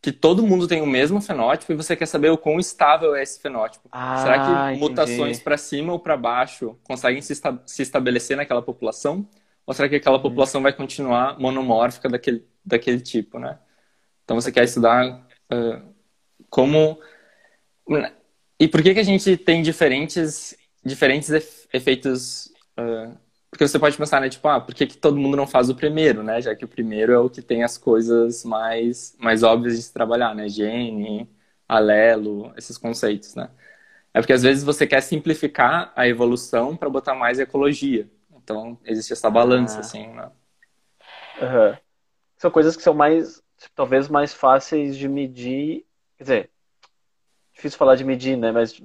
[0.00, 3.22] que todo mundo tem o mesmo fenótipo e você quer saber o quão estável é
[3.22, 3.88] esse fenótipo.
[3.90, 4.80] Ah, Será que entendi.
[4.80, 9.28] mutações para cima ou para baixo conseguem se, esta se, estabelecer naquela população?
[9.66, 10.22] Ou será que aquela uhum.
[10.22, 13.58] população vai continuar monomórfica daquele, daquele tipo, né?
[14.24, 15.94] Então você quer estudar uh,
[16.48, 16.98] como
[18.58, 21.30] e por que que a gente tem diferentes diferentes
[21.72, 22.46] efeitos
[22.78, 23.16] uh,
[23.56, 25.74] porque você pode pensar né tipo ah por que, que todo mundo não faz o
[25.74, 29.76] primeiro né já que o primeiro é o que tem as coisas mais mais óbvias
[29.76, 31.28] de se trabalhar né gene
[31.68, 33.50] alelo esses conceitos né
[34.12, 39.12] é porque às vezes você quer simplificar a evolução para botar mais ecologia então existe
[39.12, 39.80] essa balança ah.
[39.80, 40.30] assim né?
[41.40, 41.76] Uhum.
[42.36, 43.42] são coisas que são mais
[43.74, 46.50] talvez mais fáceis de medir Quer dizer,
[47.52, 48.50] difícil falar de medir, né?
[48.50, 48.82] Mas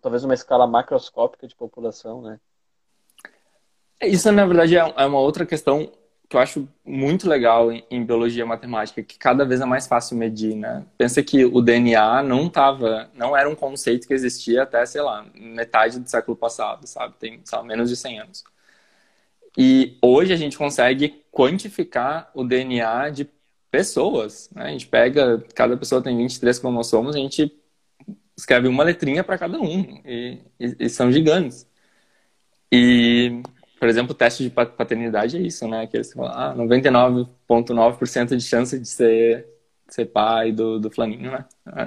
[0.00, 2.38] talvez uma escala macroscópica de população, né?
[4.06, 5.90] Isso, na verdade, é, é uma outra questão
[6.28, 10.56] que eu acho muito legal em, biologia matemática, que cada vez é mais fácil medir,
[10.56, 10.84] né?
[10.96, 15.24] Pensa que o DNA não tava, não era um conceito que existia até, sei lá,
[15.34, 17.14] metade do século passado, sabe?
[17.18, 18.44] Tem, lá, menos de 100 anos.
[19.56, 23.28] E hoje a gente consegue quantificar o DNA de
[23.70, 24.50] pessoas.
[24.54, 24.64] Né?
[24.64, 27.52] A gente pega, cada pessoa tem 23 cromossomos, a gente
[28.36, 31.68] escreve uma letrinha para cada um, e, e, e, são gigantes.
[32.72, 33.42] E,
[33.84, 35.86] por exemplo, o teste de paternidade é isso, né?
[35.86, 39.46] Que eles falam, ah, 99,9% de chance de ser,
[39.86, 41.44] ser pai do, do flaninho, né?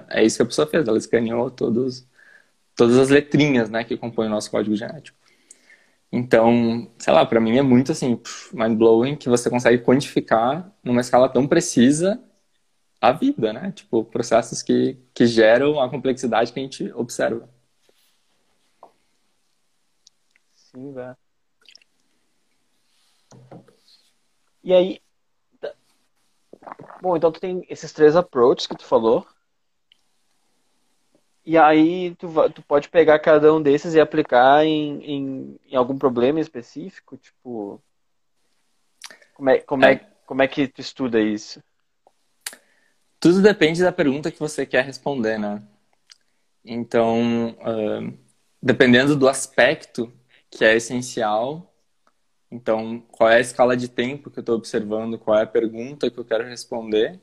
[0.08, 2.08] É isso que a pessoa fez, ela escaneou todos,
[2.76, 5.18] todas as letrinhas, né, que compõem o nosso código genético.
[6.12, 8.22] Então, sei lá, para mim é muito assim,
[8.54, 12.22] mind-blowing que você consegue quantificar numa escala tão precisa
[13.02, 13.72] a vida, né?
[13.72, 17.50] Tipo, processos que, que geram a complexidade que a gente observa.
[20.78, 21.27] assim, vai.
[24.68, 25.02] E aí.
[25.62, 25.74] Tá.
[27.02, 29.26] Bom, então tu tem esses três approaches que tu falou.
[31.46, 35.98] E aí tu, tu pode pegar cada um desses e aplicar em, em, em algum
[35.98, 37.82] problema específico, tipo.
[39.34, 39.94] Como é, como, é.
[39.94, 41.64] é, como é que tu estuda isso?
[43.22, 45.64] Tudo depende da pergunta que você quer responder, né?
[46.66, 48.18] Então, uh,
[48.62, 50.12] dependendo do aspecto
[50.52, 51.74] que é essencial,
[52.52, 56.10] então, qual é a escala de tempo que eu estou observando, qual é a pergunta
[56.10, 57.20] que eu quero responder,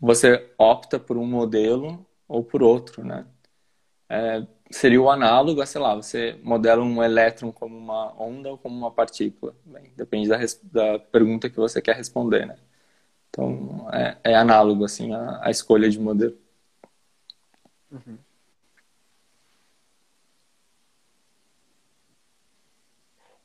[0.00, 3.26] você opta por um modelo ou por outro, né?
[4.08, 8.58] É, seria o análogo a, sei lá, você modela um elétron como uma onda ou
[8.58, 9.54] como uma partícula.
[9.64, 12.56] Bem, depende da, da pergunta que você quer responder, né?
[13.30, 16.36] Então, é, é análogo, assim, a, a, escolha de modelo.
[17.90, 18.18] Uhum.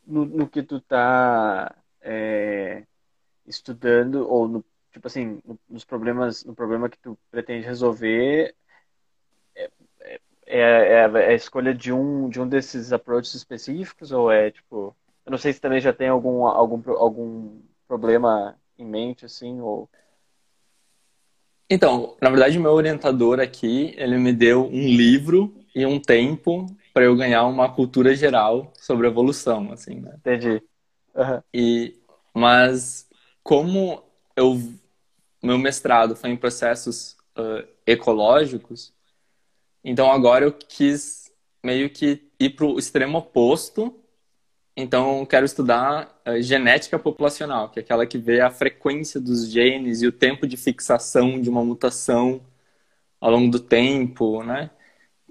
[0.06, 2.84] No, no, que tu tá é,
[3.46, 8.56] estudando, ou no, tipo assim, nos problemas, no problema que tu pretende resolver,
[9.56, 14.52] é, é, é, é a escolha de um, de um desses approaches específicos, ou é,
[14.52, 19.60] tipo, eu não sei se também já tem algum, algum, algum problema em mente, assim,
[19.60, 19.90] ou...
[21.68, 27.04] Então, na verdade, meu orientador aqui, ele me deu um livro e um tempo para
[27.04, 30.16] eu ganhar uma cultura geral sobre evolução, assim, né?
[30.18, 30.64] Entendi.
[31.14, 31.42] Uhum.
[31.54, 32.00] E,
[32.34, 33.10] mas,
[33.44, 34.02] como
[34.36, 34.58] eu,
[35.44, 38.94] meu mestrado foi em processos uh, ecológicos,
[39.84, 41.30] então agora eu quis
[41.62, 43.94] meio que ir para o extremo oposto
[44.78, 50.02] então, quero estudar uh, genética populacional, que é aquela que vê a frequência dos genes
[50.02, 52.42] e o tempo de fixação de uma mutação
[53.22, 54.70] ao longo do tempo, né?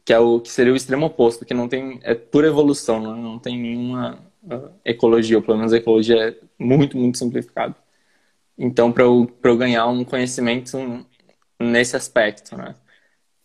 [0.05, 3.17] Que é o que seria o extremo oposto, que não tem é pura evolução, não,
[3.17, 7.75] não tem nenhuma uh, ecologia, ou pelo menos a ecologia é muito, muito simplificada.
[8.59, 10.79] Então, para eu, eu ganhar um conhecimento
[11.61, 12.75] nesse aspecto, né?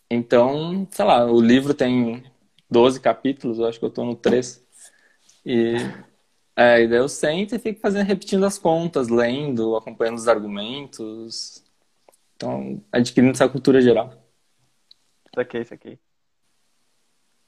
[0.10, 2.24] Então, sei lá, o livro tem
[2.70, 4.64] 12 capítulos, eu acho que eu estou no 3.
[5.46, 5.76] E,
[6.56, 11.64] é, e daí eu sento e fico fazendo, repetindo as contas, lendo, acompanhando os argumentos.
[12.36, 14.14] Então, adquirindo essa cultura geral.
[15.36, 16.00] Saquei, saquei.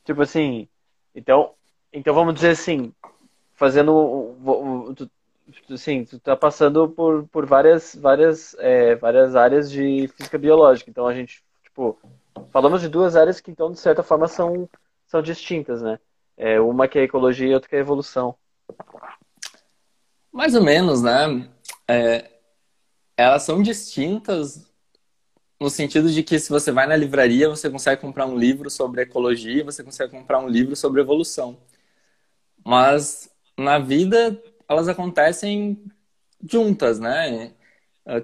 [0.03, 0.67] Tipo assim,
[1.13, 1.53] então,
[1.93, 2.93] então vamos dizer assim,
[3.53, 4.35] fazendo
[5.71, 10.89] assim, tu tá passando por, por várias, várias, é, várias áreas de física biológica.
[10.89, 11.99] Então a gente, tipo,
[12.49, 14.67] falamos de duas áreas que então de certa forma são,
[15.07, 15.99] são distintas, né?
[16.37, 18.35] É, uma que é ecologia e outra que é evolução.
[20.31, 21.49] Mais ou menos, né?
[21.87, 22.31] É,
[23.17, 24.70] elas são distintas
[25.61, 29.03] no sentido de que se você vai na livraria, você consegue comprar um livro sobre
[29.03, 31.59] ecologia, você consegue comprar um livro sobre evolução.
[32.65, 35.83] Mas na vida elas acontecem
[36.49, 37.53] juntas, né?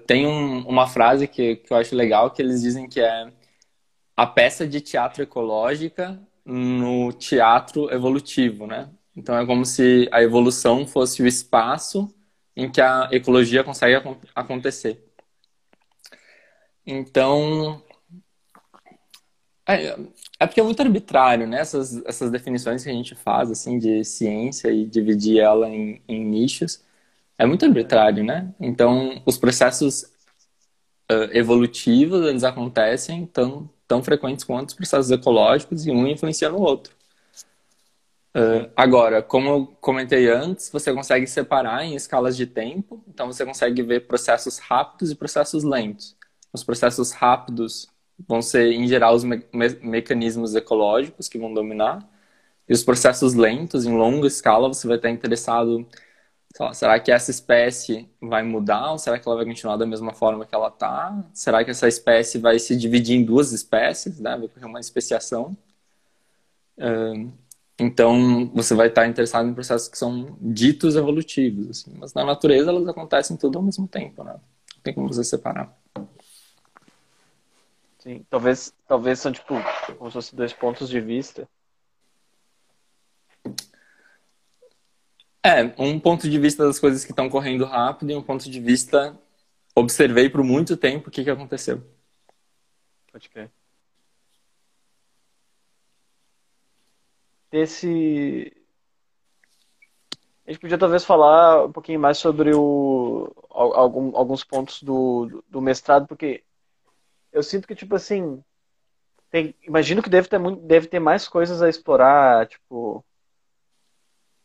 [0.07, 3.31] Tem um, uma frase que, que eu acho legal que eles dizem que é
[4.15, 8.89] a peça de teatro ecológica no teatro evolutivo, né?
[9.15, 12.09] Então é como se a evolução fosse o espaço
[12.55, 13.95] em que a ecologia consegue
[14.35, 15.06] acontecer.
[16.87, 17.83] Então
[19.67, 19.97] é,
[20.39, 21.59] é porque é muito arbitrário, né?
[21.59, 26.23] Essas, essas definições que a gente faz assim de ciência e dividir ela em, em
[26.23, 26.83] nichos
[27.37, 28.53] é muito arbitrário, né?
[28.59, 30.03] Então os processos
[31.11, 36.59] uh, evolutivos eles acontecem tão tão frequentes quanto os processos ecológicos e um influencia no
[36.61, 36.93] outro.
[38.35, 43.45] Uh, agora, como eu comentei antes, você consegue separar em escalas de tempo, então você
[43.45, 46.16] consegue ver processos rápidos e processos lentos.
[46.57, 47.87] Os processos rápidos
[48.27, 52.07] vão ser, em geral, os me me mecanismos ecológicos que vão dominar,
[52.67, 55.87] e os processos lentos, em longa escala, você vai estar interessado
[56.59, 60.13] Lá, será que essa espécie vai mudar ou será que ela vai continuar da mesma
[60.13, 61.23] forma que ela está?
[61.33, 64.31] Será que essa espécie vai se dividir em duas espécies, né?
[64.31, 65.55] vai ocorrer uma especiação?
[67.79, 71.93] Então, você vai estar interessado em processos que são ditos evolutivos, assim.
[71.99, 74.33] mas na natureza elas acontecem tudo ao mesmo tempo, né?
[74.33, 75.71] Não tem como você separar.
[78.07, 79.53] Sim, talvez, talvez são tipo
[79.97, 81.45] como se fossem dois pontos de vista
[85.43, 88.61] É, um ponto de vista das coisas que estão correndo rápido e um ponto de
[88.61, 89.17] vista
[89.75, 91.83] observei por muito tempo o que, que aconteceu.
[93.11, 93.51] Pode crer.
[97.51, 98.53] Esse.
[100.45, 105.61] A gente podia talvez falar um pouquinho mais sobre o, algum, alguns pontos do, do
[105.61, 106.43] mestrado, porque
[107.37, 108.43] eu sinto que, tipo assim,
[109.29, 113.05] tem, imagino que deve ter, muito, deve ter mais coisas a explorar, tipo,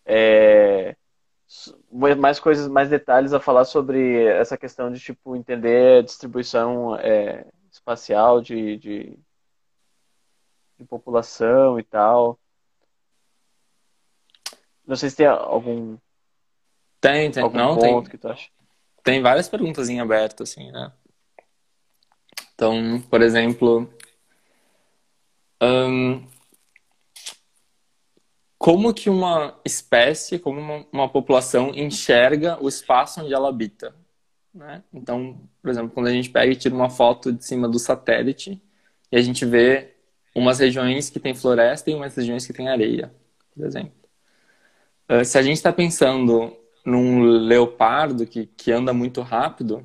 [0.05, 0.95] é,
[2.18, 7.47] mais coisas, mais detalhes a falar sobre essa questão de tipo entender a distribuição é,
[7.70, 9.18] espacial de, de,
[10.78, 12.38] de, população e tal.
[14.86, 15.97] Não sei se tem algum
[17.01, 17.43] tem, tem.
[17.43, 18.11] algum não ponto tem.
[18.11, 18.51] que tu acha.
[19.03, 20.93] Tem várias perguntas em aberto assim, né?
[22.63, 23.93] Então, por exemplo,
[25.61, 26.25] hum,
[28.57, 33.93] como que uma espécie, como uma, uma, população enxerga o espaço onde ela habita.
[34.55, 34.81] Né?
[34.95, 38.63] Então, por exemplo, quando a gente pega e tira uma foto de cima do satélite
[39.11, 39.97] e a gente vê
[40.33, 43.13] umas regiões que tem floresta e umas regiões que tem areia,
[43.57, 43.93] por exemplo.
[45.11, 46.57] Uh, se a gente está pensando
[46.87, 49.85] num leopardo que, que anda muito rápido,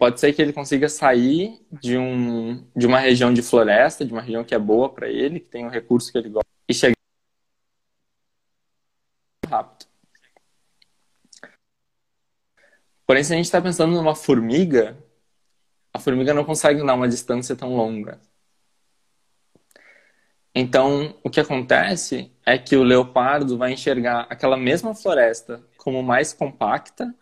[0.00, 4.22] pode ser que ele consiga sair de, um, de uma região de floresta, de uma
[4.22, 6.96] região que é boa para ele, que tem um recurso que ele gosta, e chegar
[9.46, 9.86] rápido.
[13.06, 14.96] Porém, se a gente está pensando numa formiga,
[15.92, 18.18] a formiga não consegue dar uma distância tão longa.
[20.54, 26.32] Então, o que acontece é que o leopardo vai enxergar aquela mesma floresta como mais
[26.32, 27.14] compacta,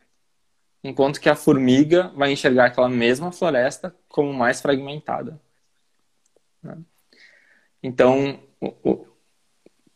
[0.82, 5.40] enquanto que a formiga vai enxergar aquela mesma floresta como mais fragmentada.
[7.82, 8.40] Então,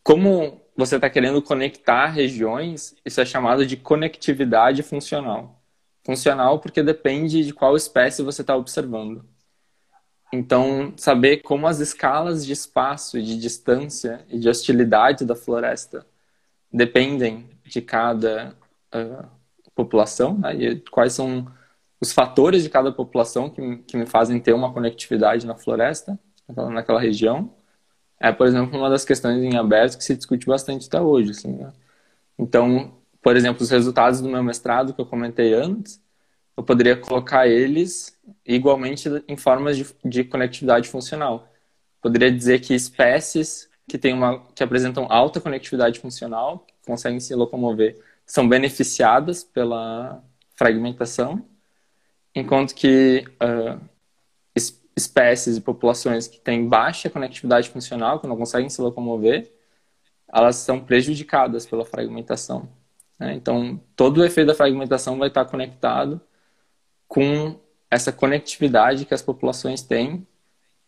[0.03, 5.61] como você está querendo conectar regiões, isso é chamado de conectividade funcional.
[6.05, 9.25] Funcional porque depende de qual espécie você está observando.
[10.33, 16.05] Então, saber como as escalas de espaço, de distância e de hostilidade da floresta
[16.71, 18.55] dependem de cada
[18.93, 19.29] uh,
[19.75, 20.55] população, né?
[20.55, 21.47] e quais são
[21.99, 26.99] os fatores de cada população que, que me fazem ter uma conectividade na floresta, naquela,
[26.99, 27.53] região
[28.23, 31.31] é, por exemplo, uma das questões em aberto que se discute bastante até hoje.
[31.31, 31.73] Assim, né?
[32.39, 36.01] Então, por exemplo, os resultados do meu mestrado que eu comentei antes,
[36.55, 41.49] eu poderia colocar eles igualmente em formas de, de conectividade funcional.
[42.01, 47.35] Poderia dizer que espécies que, tem uma, que apresentam alta conectividade funcional, que conseguem se
[47.35, 47.99] locomover,
[48.33, 50.23] são beneficiadas pela
[50.55, 51.45] fragmentação,
[52.33, 53.79] enquanto que uh,
[54.97, 59.53] espécies e populações que têm baixa conectividade funcional, que não conseguem se locomover,
[60.27, 62.67] elas são prejudicadas pela fragmentação.
[63.19, 63.35] Né?
[63.35, 66.19] Então, todo o efeito da fragmentação vai estar conectado
[67.07, 70.27] com essa conectividade que as populações têm,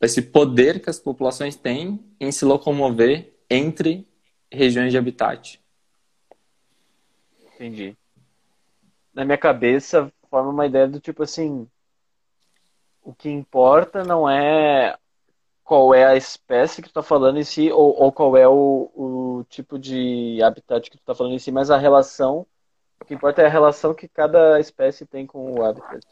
[0.01, 4.07] esse poder que as populações têm em se locomover entre
[4.51, 5.63] regiões de habitat.
[7.55, 7.97] Entendi.
[9.13, 11.67] Na minha cabeça, forma uma ideia do tipo assim,
[13.01, 14.97] o que importa não é
[15.63, 18.91] qual é a espécie que tu está falando em si, ou, ou qual é o,
[18.93, 22.45] o, tipo de habitat que tu está falando em si, mas a relação.
[23.01, 26.05] O que importa é a relação que cada espécie tem com o habitat.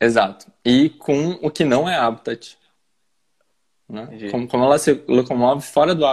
[0.00, 0.50] Exato.
[0.64, 2.58] E com o que não é habitat.
[3.88, 4.30] Né?
[4.30, 6.04] Como, como ela se locomove fora do,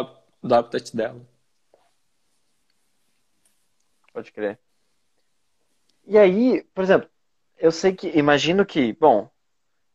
[0.42, 1.22] do habitat dela.
[4.16, 4.58] Pode crer.
[6.08, 7.10] E aí, por exemplo,
[7.58, 9.30] eu sei que, imagino que, bom,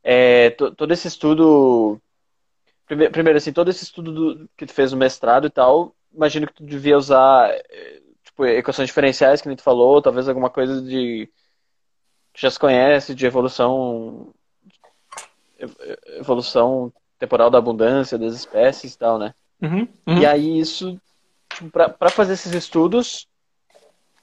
[0.04, 1.98] é, todo esse estudo,
[2.84, 6.46] primeiro, primeiro, assim, todo esse estudo do, que tu fez no mestrado e tal, imagino
[6.46, 10.82] que tu devia usar, é, tipo, equações diferenciais, que nem tu falou, talvez alguma coisa
[10.82, 11.26] de,
[12.34, 14.34] que já se conhece, de evolução,
[16.18, 19.34] evolução temporal da abundância das espécies e tal, né?
[19.62, 20.18] Uhum, uhum.
[20.18, 21.00] E aí isso,
[21.54, 23.29] tipo, para fazer esses estudos,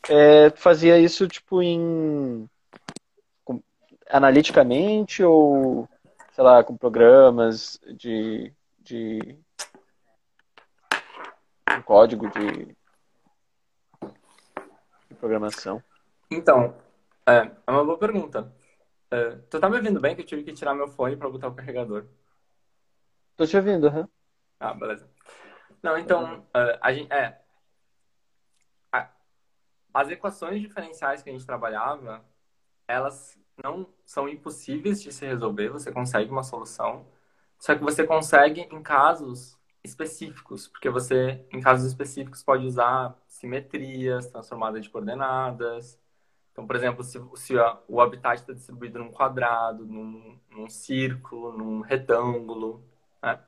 [0.10, 2.50] é, fazia isso, tipo, em
[4.10, 5.88] analiticamente ou,
[6.34, 9.38] sei lá, com programas de, de
[11.78, 12.76] um código de,
[15.10, 15.84] de programação?
[16.32, 16.76] Então,
[17.26, 18.52] é, é uma boa pergunta.
[19.10, 21.48] É, tu tá me ouvindo bem que eu tive que tirar meu fone para botar
[21.48, 22.06] o carregador?
[23.36, 24.02] Tô te ouvindo, aham.
[24.02, 24.08] Uhum.
[24.60, 25.08] Ah, beleza.
[25.84, 27.40] Não, então, uh, a gente, é,
[29.94, 32.24] as equações diferenciais que a gente trabalhava,
[32.88, 37.06] elas não são impossíveis de se resolver, você consegue uma solução,
[37.60, 44.28] só que você consegue em casos específicos, porque você, em casos específicos, pode usar simetrias,
[44.28, 46.00] transformada de coordenadas.
[46.52, 47.54] Então, por exemplo, se, se
[47.88, 52.84] o habitat está distribuído num quadrado, num, num círculo, num retângulo.
[53.22, 53.40] Né?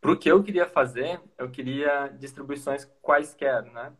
[0.00, 3.92] Para o que eu queria fazer, eu queria distribuições quaisquer, né?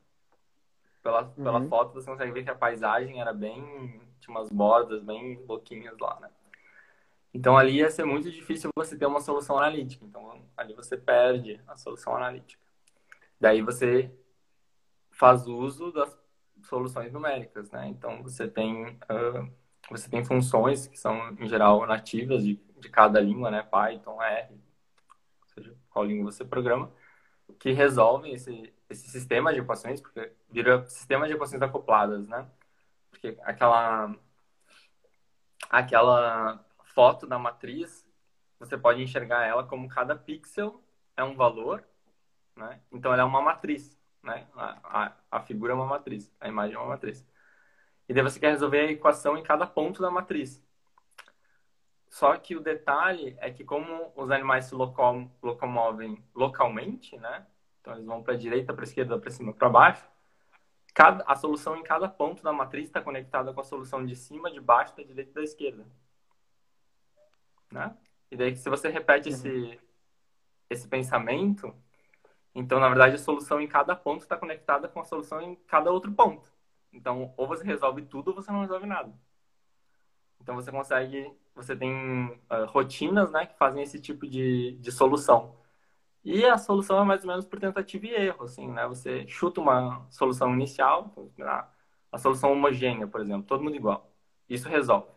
[1.03, 1.44] Pela, uhum.
[1.44, 5.96] pela foto você consegue ver que a paisagem era bem tinha umas bordas bem louquinhas
[5.98, 6.28] lá, né?
[7.32, 10.05] Então ali ia ser muito difícil você ter uma solução analítica.
[10.05, 12.62] Então ali você perde a solução analítica.
[13.40, 14.12] Daí você
[15.11, 16.18] faz uso das
[16.62, 17.88] soluções numéricas, né?
[17.88, 19.51] Então você tem uh,
[19.90, 23.62] você tem funções que são em geral nativas de, de cada língua, né?
[23.62, 24.55] Python, R,
[25.55, 26.92] seja qual língua você programa,
[27.59, 32.47] que resolvem esse esse sistema de equações, porque vira sistema de equações acopladas, né?
[33.11, 34.14] Porque aquela
[35.70, 36.64] aquela
[36.95, 38.07] foto da matriz,
[38.59, 40.82] você pode enxergar ela como cada pixel
[41.16, 41.84] é um valor,
[42.57, 42.80] né?
[42.91, 44.47] Então ela é uma matriz, né?
[44.55, 47.24] A, a, a figura é uma matriz, a imagem é uma matriz.
[48.09, 50.61] E daí você quer resolver a equação em cada ponto da matriz.
[52.09, 57.47] Só que o detalhe é que como os animais se locomovem localmente, né?
[57.81, 60.05] Então eles vão para a direita, para a esquerda, para cima, para baixo.
[60.95, 64.51] Cada, a solução em cada ponto da matriz está conectada com a solução de cima,
[64.51, 65.87] de baixo, da direita e da esquerda.
[67.70, 67.97] Né?
[68.31, 69.35] E daí, se você repete uhum.
[69.35, 69.81] esse,
[70.68, 71.74] esse pensamento,
[72.55, 75.91] então, na verdade, a solução em cada ponto está conectada com a solução em cada
[75.91, 76.53] outro ponto.
[76.93, 79.12] Então, ou você resolve tudo ou você não resolve nada.
[80.41, 81.93] Então, você consegue, você tem
[82.51, 85.57] uh, rotinas né, que fazem esse tipo de, de solução.
[86.25, 88.87] E a solução é mais ou menos por tentativa e erro, assim, né?
[88.87, 91.14] Você chuta uma solução inicial,
[92.12, 94.12] a solução homogênea, por exemplo, todo mundo igual.
[94.49, 95.09] Isso resolve.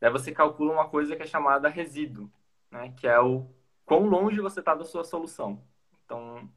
[0.00, 2.30] Daí você calcula uma coisa que é chamada resíduo,
[2.70, 2.92] né?
[2.96, 3.46] Que é o
[3.84, 5.62] quão longe você está da sua solução.
[6.04, 6.48] Então,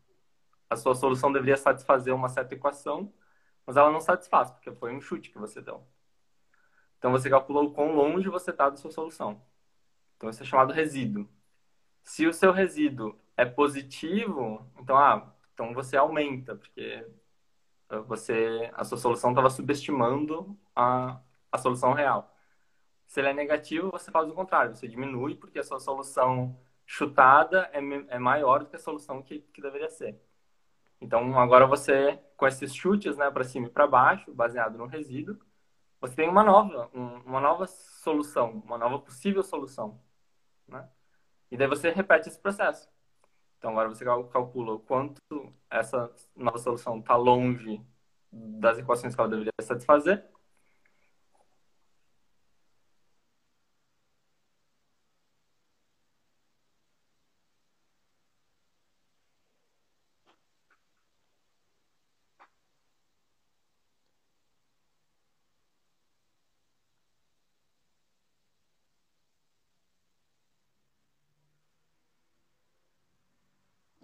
[0.70, 3.14] a sua solução deveria satisfazer uma certa equação,
[3.66, 5.84] mas ela não satisfaz, porque foi um chute que você deu.
[6.98, 9.42] Então, você calcula o quão longe você está da sua solução.
[10.16, 11.28] Então, isso é chamado resíduo.
[12.08, 17.06] Se o seu resíduo é positivo, então, ah, então você aumenta, porque
[18.08, 21.20] você a sua solução estava subestimando a,
[21.52, 22.34] a solução real.
[23.08, 27.70] Se ele é negativo, você faz o contrário, você diminui, porque a sua solução chutada
[27.74, 27.80] é,
[28.16, 30.18] é maior do que a solução que, que deveria ser.
[31.02, 35.38] Então, agora você, com esses chutes né, para cima e para baixo, baseado no resíduo,
[36.00, 40.02] você tem uma nova, um, uma nova solução, uma nova possível solução.
[40.68, 40.88] Né?
[41.52, 42.90] E daí você repete esse processo.
[43.58, 45.22] Então agora você calcula o quanto
[45.70, 47.82] essa nova solução está longe
[48.32, 50.26] das equações que ela deveria satisfazer.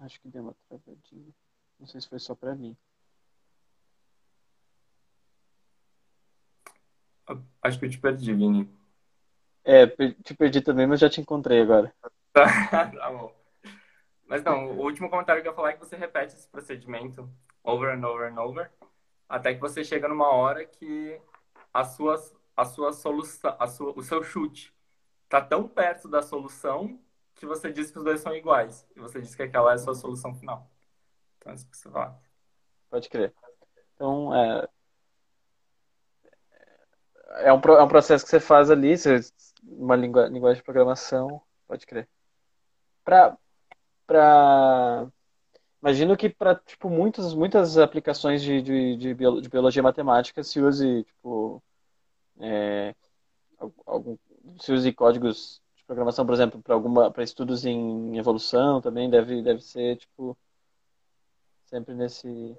[0.04, 1.34] Acho que deu uma travadinha.
[1.80, 2.76] Não sei se foi só pra mim.
[7.62, 8.70] Acho que eu te perdi, Vini.
[9.64, 11.96] É, te perdi também, mas já te encontrei agora.
[12.34, 13.34] tá bom.
[14.28, 17.30] Mas não, o último comentário que eu ia falar é que você repete esse procedimento
[17.64, 18.70] over and over and over,
[19.30, 21.18] até que você chega numa hora que
[21.74, 22.22] a sua,
[22.58, 24.74] a sua solução, a sua, o seu chute
[25.24, 27.00] está tão perto da solução
[27.44, 28.88] que você diz que os dois são iguais.
[28.96, 30.72] E você diz que aquela é a sua solução final.
[31.38, 32.18] Então, é isso que você fala.
[32.90, 33.34] Pode crer.
[33.94, 34.70] Então, é,
[37.42, 38.96] é, um, é um processo que você faz ali,
[39.62, 42.08] uma língua, linguagem de programação, pode crer.
[43.04, 43.38] Para
[44.08, 45.08] pra...
[45.82, 49.14] Imagino que para tipo, muitas, muitas aplicações de, de, de,
[49.50, 51.62] biologia e matemática se use, tipo,
[52.40, 52.96] é,
[53.86, 54.18] algum,
[54.60, 59.42] se use códigos de programação, por exemplo, para alguma para estudos em evolução também deve
[59.42, 60.38] deve ser tipo
[61.66, 62.58] sempre nesse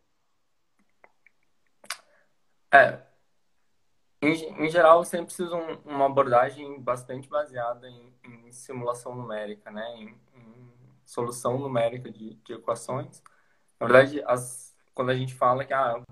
[2.70, 3.00] é.
[4.20, 9.96] Em, em geral sempre preciso um, uma abordagem bastante baseada em, em simulação numérica né?
[9.96, 10.72] Em, em
[11.04, 13.22] solução numérica de, de, equações.
[13.80, 16.02] Na verdade as, quando a gente fala que ah,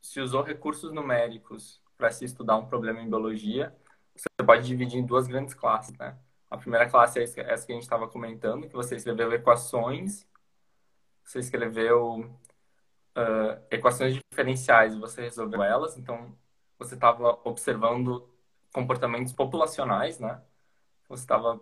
[0.00, 3.74] se usou recursos numéricos para se estudar um problema em biologia
[4.22, 6.16] você pode dividir em duas grandes classes, né?
[6.48, 10.26] A primeira classe é essa que a gente estava comentando, que você escreveu equações,
[11.24, 12.20] você escreveu
[13.16, 16.36] uh, equações diferenciais e você resolveu elas, então
[16.78, 18.28] você estava observando
[18.72, 20.40] comportamentos populacionais, né?
[21.08, 21.60] Você estava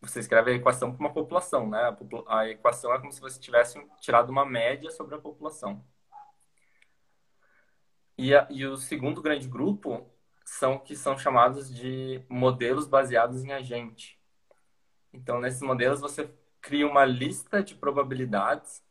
[0.00, 1.96] você escreve a equação para uma população, né?
[2.26, 5.82] A, a, equação é como se você tivesse tirado uma média sobre a população.
[8.18, 10.11] E, a, e o segundo grande grupo
[10.44, 14.18] são que são chamados de modelos baseados em agente.
[15.12, 16.30] Então, nesses modelos, você
[16.60, 18.82] cria uma lista de probabilidades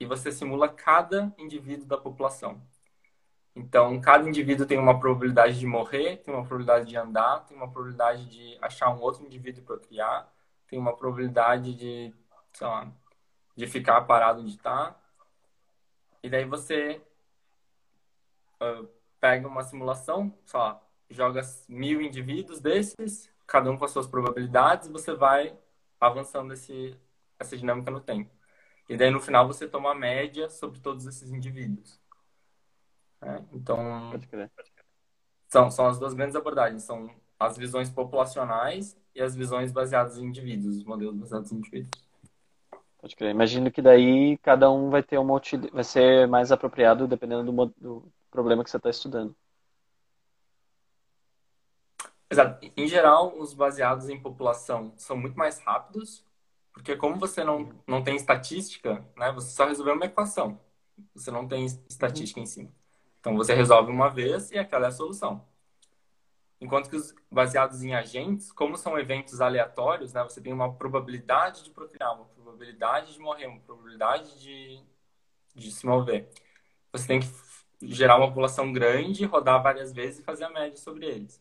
[0.00, 2.60] e você simula cada indivíduo da população.
[3.54, 7.70] Então, cada indivíduo tem uma probabilidade de morrer, tem uma probabilidade de andar, tem uma
[7.70, 10.32] probabilidade de achar um outro indivíduo para criar,
[10.66, 12.14] tem uma probabilidade de,
[12.52, 12.90] sei lá,
[13.56, 14.96] de ficar parado onde está,
[16.22, 17.02] E daí você
[18.62, 18.88] uh,
[19.22, 25.14] pega uma simulação, só joga mil indivíduos desses, cada um com as suas probabilidades, você
[25.14, 25.56] vai
[26.00, 26.98] avançando esse,
[27.38, 28.34] essa dinâmica no tempo.
[28.88, 32.00] E daí no final você toma a média sobre todos esses indivíduos.
[33.20, 34.10] É, então,
[35.48, 36.82] são, são as duas grandes abordagens.
[36.82, 37.08] São
[37.38, 42.04] as visões populacionais e as visões baseadas em indivíduos, os modelos baseados em indivíduos.
[42.98, 43.30] Pode crer.
[43.30, 47.66] Imagino que daí cada um vai ter uma utilidade, vai ser mais apropriado dependendo do,
[47.78, 49.36] do problema que você está estudando.
[52.28, 52.66] Exato.
[52.76, 56.24] Em geral, os baseados em população são muito mais rápidos,
[56.72, 60.58] porque como você não, não tem estatística, né, você só resolveu uma equação.
[61.14, 62.70] Você não tem estatística em cima.
[63.20, 65.46] Então você resolve uma vez e aquela é a solução.
[66.58, 71.64] Enquanto que os baseados em agentes, como são eventos aleatórios, né, você tem uma probabilidade
[71.64, 74.82] de procriar, uma probabilidade de morrer, uma probabilidade de,
[75.54, 76.30] de se mover.
[76.92, 77.26] Você tem que
[77.88, 81.40] gerar uma população grande, rodar várias vezes e fazer a média sobre eles.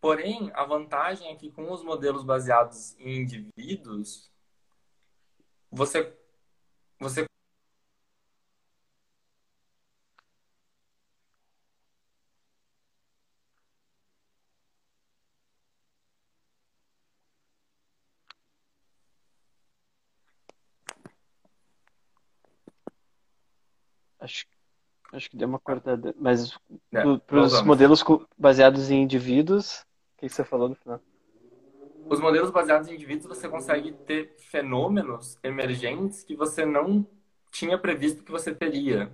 [0.00, 4.30] Porém, a vantagem é que com os modelos baseados em indivíduos,
[5.70, 6.14] você,
[6.98, 7.26] você
[24.20, 24.46] Acho,
[25.20, 26.14] acho que deu uma cortada.
[26.18, 26.58] Mas
[26.92, 28.02] é, para os modelos
[28.36, 29.84] baseados em indivíduos,
[30.16, 31.00] o que você falou no final?
[32.08, 37.06] Os modelos baseados em indivíduos, você consegue ter fenômenos emergentes que você não
[37.52, 39.12] tinha previsto que você teria.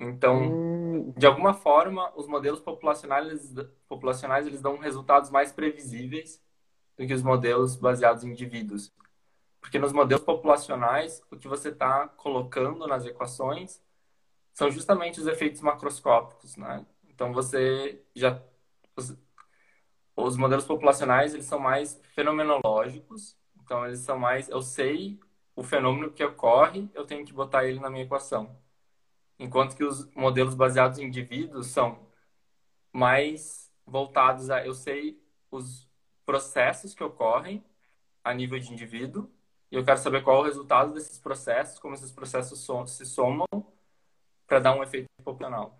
[0.00, 1.12] Então, hum.
[1.16, 3.54] de alguma forma, os modelos populacionais,
[3.86, 6.42] populacionais eles dão resultados mais previsíveis
[6.96, 8.92] do que os modelos baseados em indivíduos.
[9.60, 13.80] Porque nos modelos populacionais, o que você está colocando nas equações
[14.54, 16.86] são justamente os efeitos macroscópicos, né?
[17.08, 18.40] Então você já
[18.96, 19.16] os,
[20.16, 25.20] os, modelos populacionais eles são mais fenomenológicos, então eles são mais eu sei
[25.56, 28.56] o fenômeno que ocorre, eu tenho que botar ele na minha equação.
[29.38, 32.08] Enquanto que os modelos baseados em indivíduos são
[32.92, 35.88] mais voltados a eu sei os
[36.24, 37.64] processos que ocorrem
[38.24, 39.30] a nível de indivíduo
[39.70, 43.46] e eu quero saber qual é o resultado desses processos, como esses processos se somam
[44.46, 45.78] para dar um efeito populacional.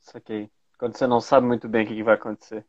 [0.00, 0.50] Saquei.
[0.78, 2.66] Quando você não sabe muito bem o que vai acontecer.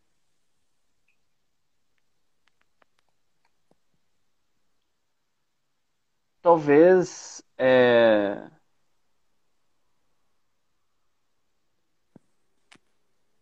[6.41, 7.41] Talvez.
[7.57, 8.49] É...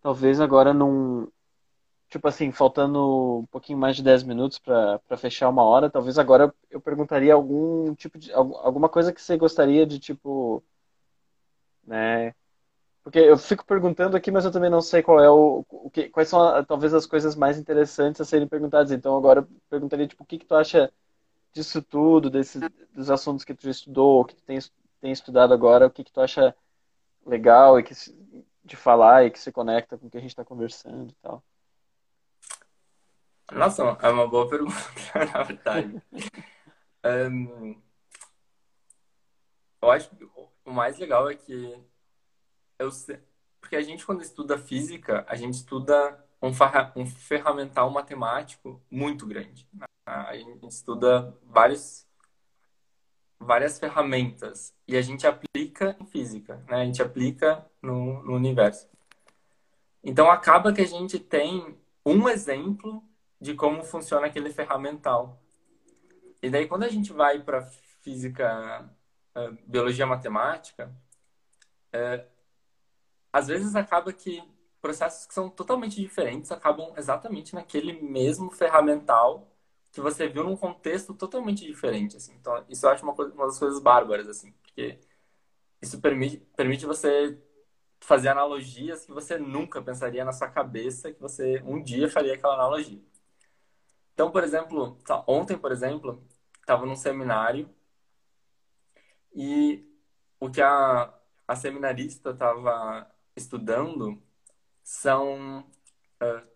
[0.01, 1.27] Talvez agora num.
[2.09, 6.53] Tipo assim, faltando um pouquinho mais de 10 minutos para fechar uma hora, talvez agora
[6.69, 8.31] eu perguntaria algum tipo de.
[8.33, 10.63] alguma coisa que você gostaria de, tipo
[11.89, 12.33] né?
[13.03, 16.09] Porque eu fico perguntando aqui, mas eu também não sei qual é o, o que,
[16.09, 18.91] quais são talvez as coisas mais interessantes a serem perguntadas.
[18.91, 20.91] Então agora eu perguntaria tipo o que que tu acha
[21.51, 22.61] disso tudo, desses
[22.93, 24.59] dos assuntos que tu já estudou, que tu tem,
[25.01, 26.55] tem estudado agora, o que que tu acha
[27.25, 27.93] legal e que
[28.63, 31.43] de falar e que se conecta com o que a gente está conversando e tal.
[33.51, 34.75] Nossa, é uma boa pergunta,
[35.33, 35.99] na verdade.
[37.31, 37.81] um,
[39.81, 40.29] eu acho que
[40.69, 41.77] o mais legal é que
[42.77, 43.19] eu sei,
[43.59, 46.51] porque a gente quando estuda física, a gente estuda um,
[46.95, 49.67] um ferramental matemático muito grande.
[49.73, 49.85] Né?
[50.05, 52.07] A gente estuda vários
[53.41, 56.81] várias ferramentas e a gente aplica em física, né?
[56.81, 58.89] A gente aplica no, no universo.
[60.03, 63.01] Então acaba que a gente tem um exemplo
[63.39, 65.41] de como funciona aquele ferramental.
[66.43, 67.65] E daí quando a gente vai para
[68.01, 68.89] física
[69.47, 70.91] uh, biologia matemática,
[71.93, 72.25] uh,
[73.31, 74.43] às vezes acaba que
[74.81, 79.47] processos que são totalmente diferentes acabam exatamente naquele mesmo ferramental
[79.91, 82.33] que você viu num contexto totalmente diferente, assim.
[82.35, 84.99] Então, isso eu acho uma, coisa, uma das coisas bárbaras, assim, porque
[85.81, 87.37] isso permite, permite você
[87.99, 92.53] fazer analogias que você nunca pensaria na sua cabeça que você um dia faria aquela
[92.55, 93.01] analogia.
[94.13, 96.23] Então, por exemplo, ontem, por exemplo,
[96.61, 97.69] estava num seminário
[99.33, 99.85] e
[100.39, 101.13] o que a,
[101.47, 104.21] a seminarista estava estudando
[104.83, 105.59] são
[106.21, 106.47] uh,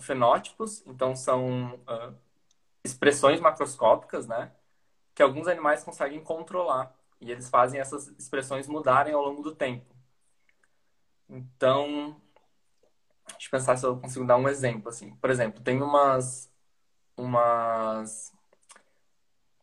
[0.00, 2.14] fenótipos, então são uh,
[2.84, 4.52] expressões macroscópicas, né?
[5.14, 6.94] Que alguns animais conseguem controlar.
[7.20, 9.94] E eles fazem essas expressões mudarem ao longo do tempo.
[11.28, 12.20] Então,
[13.32, 15.14] deixa eu pensar se eu consigo dar um exemplo, assim.
[15.16, 16.52] Por exemplo, tem umas...
[17.16, 18.32] Umas...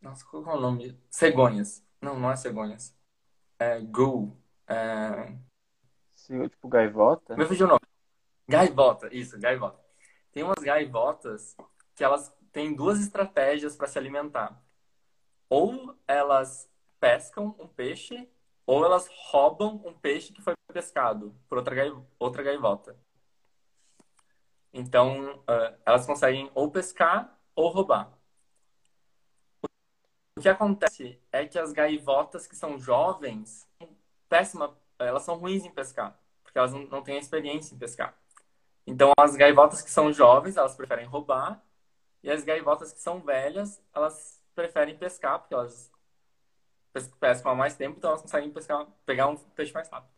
[0.02, 0.98] Nossa, qual é o nome?
[1.08, 1.83] Cegonhas.
[2.04, 2.94] Não, não é cegonhas.
[3.58, 4.36] é, Ghoul.
[4.66, 5.34] É...
[6.14, 7.36] Sim, tipo gaivota?
[7.36, 7.80] Me fugiu o nome.
[8.46, 9.82] Gaivota, isso, gaivota.
[10.30, 11.56] Tem umas gaivotas
[11.94, 14.62] que elas têm duas estratégias para se alimentar.
[15.48, 18.28] Ou elas pescam um peixe,
[18.66, 21.92] ou elas roubam um peixe que foi pescado por outra, gai...
[22.18, 22.96] outra gaivota.
[24.72, 28.13] Então, uh, elas conseguem ou pescar ou roubar.
[30.36, 33.68] O que acontece é que as gaivotas que são jovens,
[34.28, 38.16] péssima, elas são ruins em pescar, porque elas não, não têm experiência em pescar.
[38.86, 41.62] Então, as gaivotas que são jovens, elas preferem roubar,
[42.22, 45.90] e as gaivotas que são velhas, elas preferem pescar, porque elas
[47.20, 50.12] pescam há mais tempo, então elas conseguem pescar, pegar um peixe mais rápido.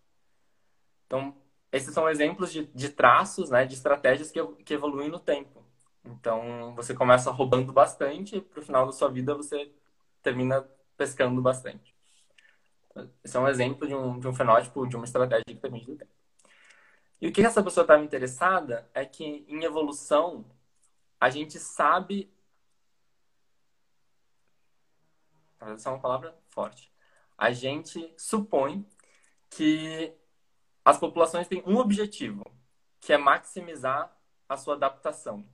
[1.07, 1.37] Então,
[1.71, 5.63] esses são exemplos de, de traços, né, de estratégias que, que evoluem no tempo.
[6.05, 9.71] Então, você começa roubando bastante e para o final da sua vida você
[10.27, 11.95] termina pescando bastante.
[13.23, 15.97] Esse é um exemplo de um, de um fenótipo, de uma estratégia que depende do
[15.97, 16.11] tempo.
[17.21, 20.45] E o que essa pessoa estava interessada é que em evolução
[21.21, 22.29] a gente sabe.
[25.61, 26.93] Essa é uma palavra forte.
[27.39, 28.85] A gente supõe
[29.49, 30.13] que
[30.85, 32.43] as populações têm um objetivo,
[33.01, 34.13] que é maximizar
[34.49, 35.47] a sua adaptação.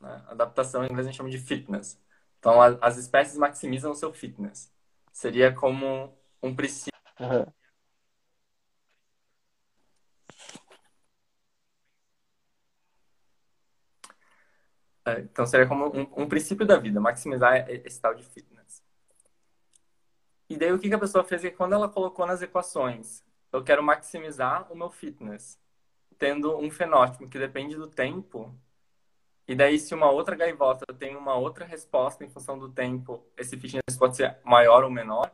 [0.00, 0.24] Né?
[0.26, 2.00] Adaptação em inglês a gente chama de fitness.
[2.38, 4.72] Então, a, as espécies maximizam o seu fitness.
[5.12, 6.92] Seria como um princípio.
[7.20, 7.46] Uhum.
[15.18, 18.82] Então, seria como um, um, princípio da vida, maximizar esse tal de fitness.
[20.48, 23.24] E daí, o que, que a pessoa fez é que quando ela colocou nas equações,
[23.52, 25.58] eu quero maximizar o meu fitness,
[26.18, 28.54] tendo um fenótipo que depende do tempo,
[29.48, 33.56] e daí, se uma outra gaivota tem uma outra resposta em função do tempo, esse
[33.56, 35.32] fitness pode ser maior ou menor.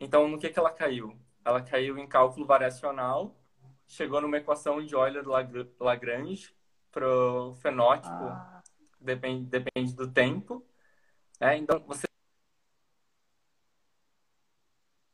[0.00, 1.16] Então, no que, que ela caiu?
[1.44, 3.36] Ela caiu em cálculo variacional,
[3.86, 6.52] chegou numa equação de Euler-Lagrange
[6.90, 8.62] para o fenótipo, ah.
[9.00, 10.66] depende, depende do tempo.
[11.38, 11.56] Né?
[11.58, 12.08] Então, você.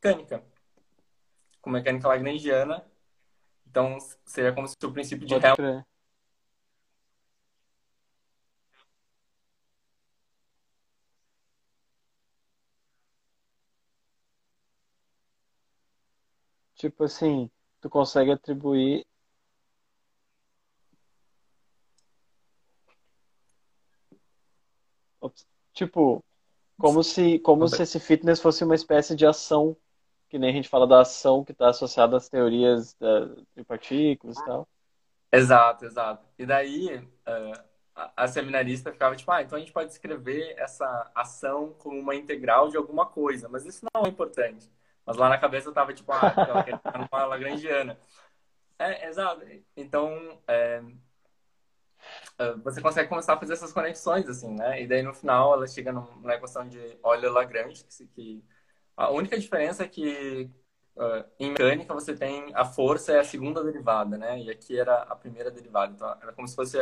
[0.02, 0.42] Mecânica.
[1.60, 2.82] Com mecânica lagrangiana.
[3.66, 5.95] Então, seria como se o princípio de Helmholtz
[16.86, 19.04] Tipo assim, tu consegue atribuir.
[25.72, 26.24] Tipo,
[26.78, 29.76] como se, como se esse fitness fosse uma espécie de ação,
[30.28, 33.26] que nem a gente fala da ação que está associada às teorias da,
[33.56, 34.68] de partículas e tal.
[35.32, 36.24] Exato, exato.
[36.38, 37.64] E daí, uh,
[37.96, 42.14] a, a seminarista ficava tipo, ah, então a gente pode escrever essa ação como uma
[42.14, 44.70] integral de alguma coisa, mas isso não é importante.
[45.06, 47.96] Mas lá na cabeça eu tava tipo, ah, ela quer ficar numa lagrangiana.
[48.78, 49.46] É, exato.
[49.76, 50.82] Então, é,
[52.38, 54.82] é, você consegue começar a fazer essas conexões, assim, né?
[54.82, 58.44] E daí no final ela chega numa equação de Euler-Lagrange, que, que
[58.96, 60.50] a única diferença é que
[60.96, 64.40] uh, em mecânica você tem a força é a segunda derivada, né?
[64.40, 65.92] E aqui era a primeira derivada.
[65.94, 66.78] Então era como se fosse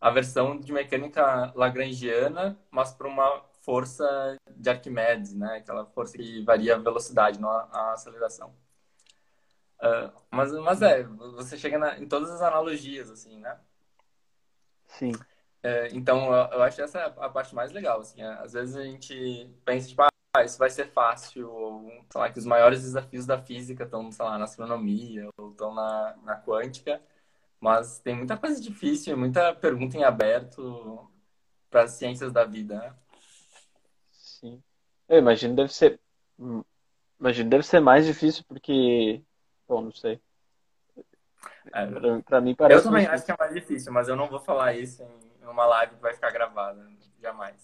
[0.00, 5.56] a versão de mecânica lagrangiana, mas para uma força de Arquimedes, né?
[5.56, 8.54] Aquela força que varia a velocidade, não a, aceleração.
[9.80, 13.58] Uh, mas, mas é, você chega na, em todas as analogias, assim, né?
[14.86, 15.10] Sim.
[15.10, 18.22] Uh, então, eu, eu, acho essa a parte mais legal, assim.
[18.22, 22.30] É, às vezes a gente pensa, tipo, ah, isso vai ser fácil, ou, sei lá,
[22.30, 26.40] que os maiores desafios da física estão, sei lá, na astronomia, ou estão na, na
[26.40, 27.02] quântica,
[27.60, 31.10] mas tem muita coisa difícil, muita pergunta em aberto
[31.70, 32.94] para as ciências da vida, né?
[34.40, 34.62] Sim.
[35.08, 35.98] Eu imagino deve ser.
[37.18, 39.22] Imagino deve ser mais difícil porque.
[39.68, 40.20] Bom, não sei.
[41.72, 42.80] É, pra, pra mim parece.
[42.80, 45.02] Eu também acho que é mais difícil, mas eu não vou falar isso
[45.42, 46.86] em uma live que vai ficar gravada.
[47.20, 47.56] Jamais.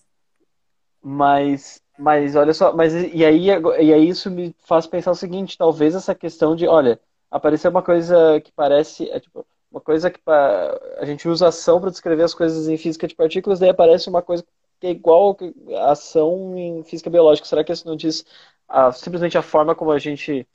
[1.00, 5.58] Mas, mas olha só, mas e aí, e aí isso me faz pensar o seguinte,
[5.58, 10.20] talvez essa questão de, olha, apareceu uma coisa que parece, é tipo, uma coisa que
[10.26, 14.22] a gente usa ação para descrever as coisas em física de partículas, daí aparece uma
[14.22, 14.50] coisa que
[14.86, 15.36] é igual
[15.78, 17.46] a ação em física biológica.
[17.46, 18.24] Será que isso não diz
[18.94, 20.46] simplesmente a forma como a gente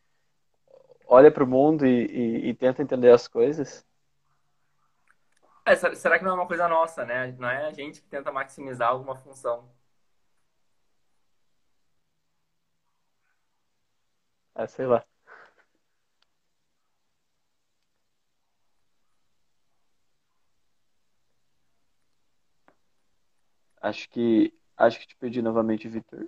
[1.08, 3.86] olha para o mundo e, e, e, tenta entender as coisas?
[5.66, 7.36] É, será que não é uma coisa nossa, né?
[7.38, 9.70] Não é a gente que tenta maximizar alguma função.
[14.56, 15.06] Ah, sei lá.
[23.82, 26.28] Acho que acho que te pedi novamente, Vitor.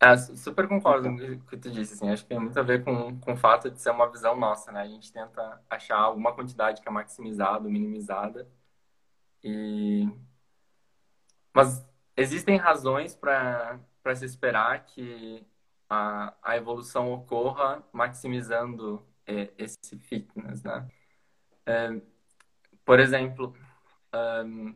[0.00, 2.82] É, super concordo com o que tu disse, assim, acho que tem muito a ver
[2.84, 4.80] com, com o fato de ser uma visão nossa, né?
[4.80, 8.48] A gente tenta achar alguma quantidade que é maximizada, minimizada,
[9.44, 10.08] e...
[11.54, 11.84] Mas
[12.16, 13.78] existem razões para
[14.14, 15.46] se esperar que
[15.92, 20.88] a, a evolução ocorra maximizando é, esse fitness, né?
[21.66, 22.00] É,
[22.84, 23.54] por exemplo,
[24.44, 24.74] um,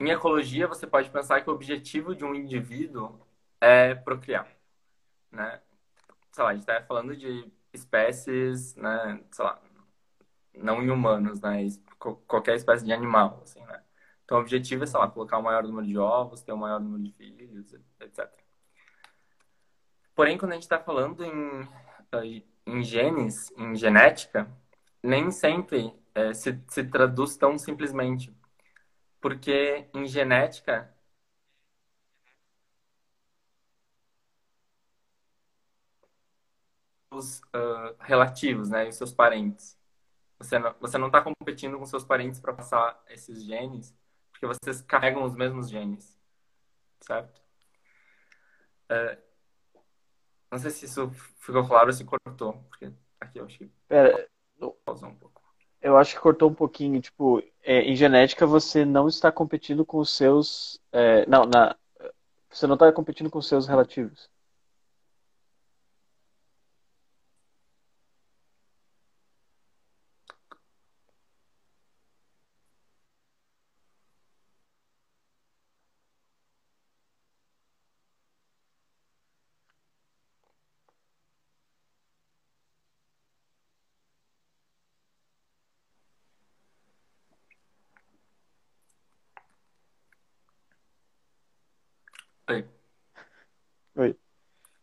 [0.00, 3.20] em ecologia, você pode pensar que o objetivo de um indivíduo
[3.60, 4.48] é procriar,
[5.30, 5.60] né?
[6.32, 9.22] Sei lá, a gente está falando de espécies, né?
[9.30, 9.60] Sei lá,
[10.54, 11.66] não em humanos, né?
[12.26, 13.82] Qualquer espécie de animal, assim, né?
[14.24, 16.80] Então, o objetivo é, sei lá, colocar o maior número de ovos, ter o maior
[16.80, 18.43] número de filhos, etc.
[20.14, 21.68] Porém, quando a gente está falando em,
[22.66, 24.48] em genes, em genética,
[25.02, 28.34] nem sempre é, se, se traduz tão simplesmente
[29.20, 30.94] porque em genética
[37.10, 39.78] os uh, relativos, né, os seus parentes.
[40.38, 43.94] Você não, você não está competindo com seus parentes para passar esses genes,
[44.32, 46.18] porque vocês carregam os mesmos genes,
[47.00, 47.42] certo?
[48.90, 49.16] Uh,
[50.54, 54.28] não sei se isso ficou claro ou se cortou, porque aqui eu acho que Pera,
[54.84, 55.42] pausou um pouco.
[55.82, 57.00] Eu acho que cortou um pouquinho.
[57.00, 60.80] Tipo, é, em genética você não está competindo com os seus.
[60.92, 61.76] É, não, na,
[62.48, 64.30] você não está competindo com os seus relativos.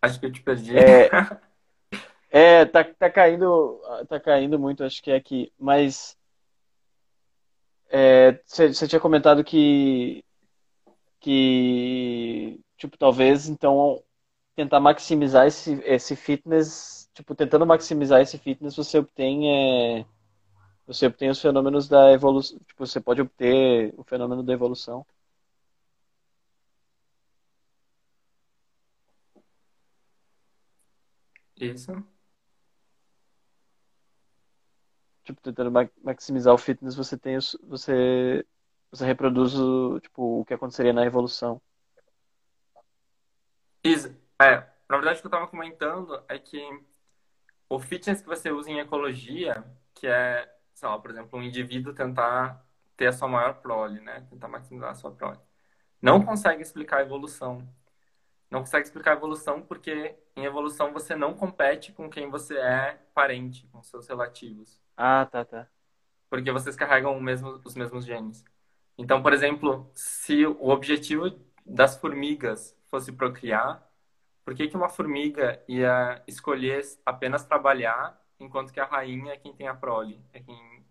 [0.02, 0.78] Acho que eu te perdi.
[0.78, 1.10] É,
[2.32, 5.52] é tá, tá caindo, tá caindo muito, acho que é aqui.
[5.60, 6.18] Mas
[8.46, 10.24] você é, tinha comentado que
[11.20, 14.02] que tipo talvez então
[14.56, 20.06] tentar maximizar esse esse fitness, tipo tentando maximizar esse fitness, você obtém é,
[20.88, 25.06] você obtém os fenômenos da evolução, tipo você pode obter o fenômeno da evolução.
[31.62, 31.92] Isso.
[35.24, 35.72] Tipo, tentando
[36.04, 38.46] maximizar o fitness, você tem os, você
[38.90, 41.62] você reproduz o, tipo, o que aconteceria na evolução.
[43.84, 44.10] Isso.
[44.42, 46.60] É, na verdade, o que eu estava comentando é que
[47.70, 51.94] o fitness que você usa em ecologia, que é, sei lá, por exemplo, um indivíduo
[51.94, 52.66] tentar
[52.98, 54.28] ter a sua maior prole, né?
[54.30, 55.40] Tentar maximizar a sua prole.
[56.02, 57.66] Não consegue explicar a evolução
[58.52, 63.00] não consegue explicar a evolução porque em evolução você não compete com quem você é
[63.14, 64.80] parente, com seus relativos.
[64.98, 65.68] Ah, tá, tá.
[66.30, 68.44] Porque vocês carregam mesmo, os mesmos genes.
[68.98, 73.90] Então, por exemplo, se o objetivo das formigas fosse procriar,
[74.44, 79.54] por que, que uma formiga ia escolher apenas trabalhar enquanto que a rainha é quem
[79.54, 80.86] tem a prole, é quem,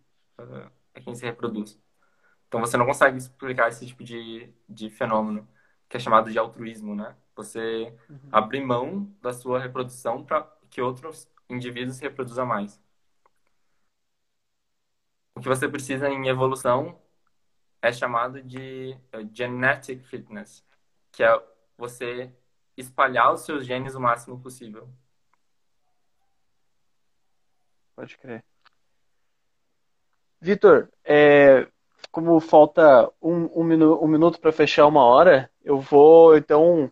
[0.94, 1.78] é quem se reproduz?
[2.48, 5.46] Então você não consegue explicar esse tipo de, de fenômeno,
[5.88, 7.14] que é chamado de altruísmo, né?
[7.40, 8.18] Você uhum.
[8.30, 12.78] abrir mão da sua reprodução para que outros indivíduos se reproduzam mais.
[15.34, 17.00] O que você precisa em evolução
[17.80, 20.62] é chamado de uh, genetic fitness,
[21.10, 21.42] que é
[21.78, 22.30] você
[22.76, 24.88] espalhar os seus genes o máximo possível.
[27.96, 28.44] Pode crer.
[30.42, 31.66] Vitor, é,
[32.10, 36.90] como falta um, um, minu, um minuto para fechar uma hora, eu vou então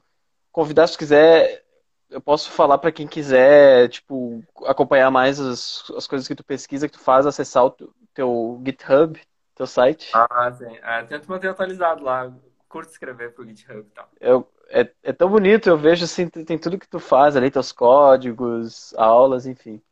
[0.53, 1.65] convidar, se quiser,
[2.11, 6.89] eu posso falar para quem quiser, tipo, acompanhar mais as, as coisas que tu pesquisa,
[6.89, 7.77] que tu faz, acessar o
[8.15, 9.21] teu GitHub,
[9.55, 10.11] teu site.
[10.15, 10.79] Ah, sim.
[10.83, 12.33] É, tento manter atualizado lá.
[12.69, 14.09] Curto escrever pro GitHub e tal.
[14.21, 17.73] Eu, é, é tão bonito, eu vejo assim, tem tudo que tu faz ali, teus
[17.73, 19.83] códigos, aulas, enfim.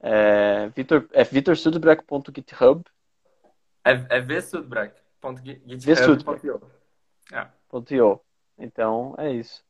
[0.00, 2.84] É, Victor, é vitorsudbreck.github.
[3.84, 6.62] É, é vsudbreck.github.io.
[7.32, 7.46] É.
[8.58, 9.64] Então, é isso.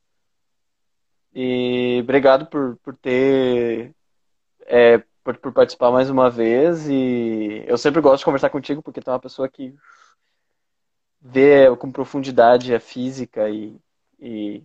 [1.34, 3.94] E obrigado por, por ter.
[4.66, 6.88] É, por, por participar mais uma vez.
[6.88, 9.74] E eu sempre gosto de conversar contigo, porque tu é uma pessoa que
[11.20, 13.78] vê com profundidade a física e,
[14.18, 14.64] e,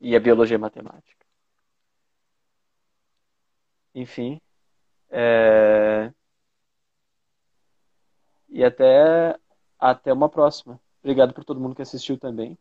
[0.00, 1.24] e a biologia matemática.
[3.94, 4.40] Enfim.
[5.10, 6.12] É...
[8.48, 9.38] E até,
[9.78, 10.80] até uma próxima.
[11.02, 12.58] Obrigado por todo mundo que assistiu também.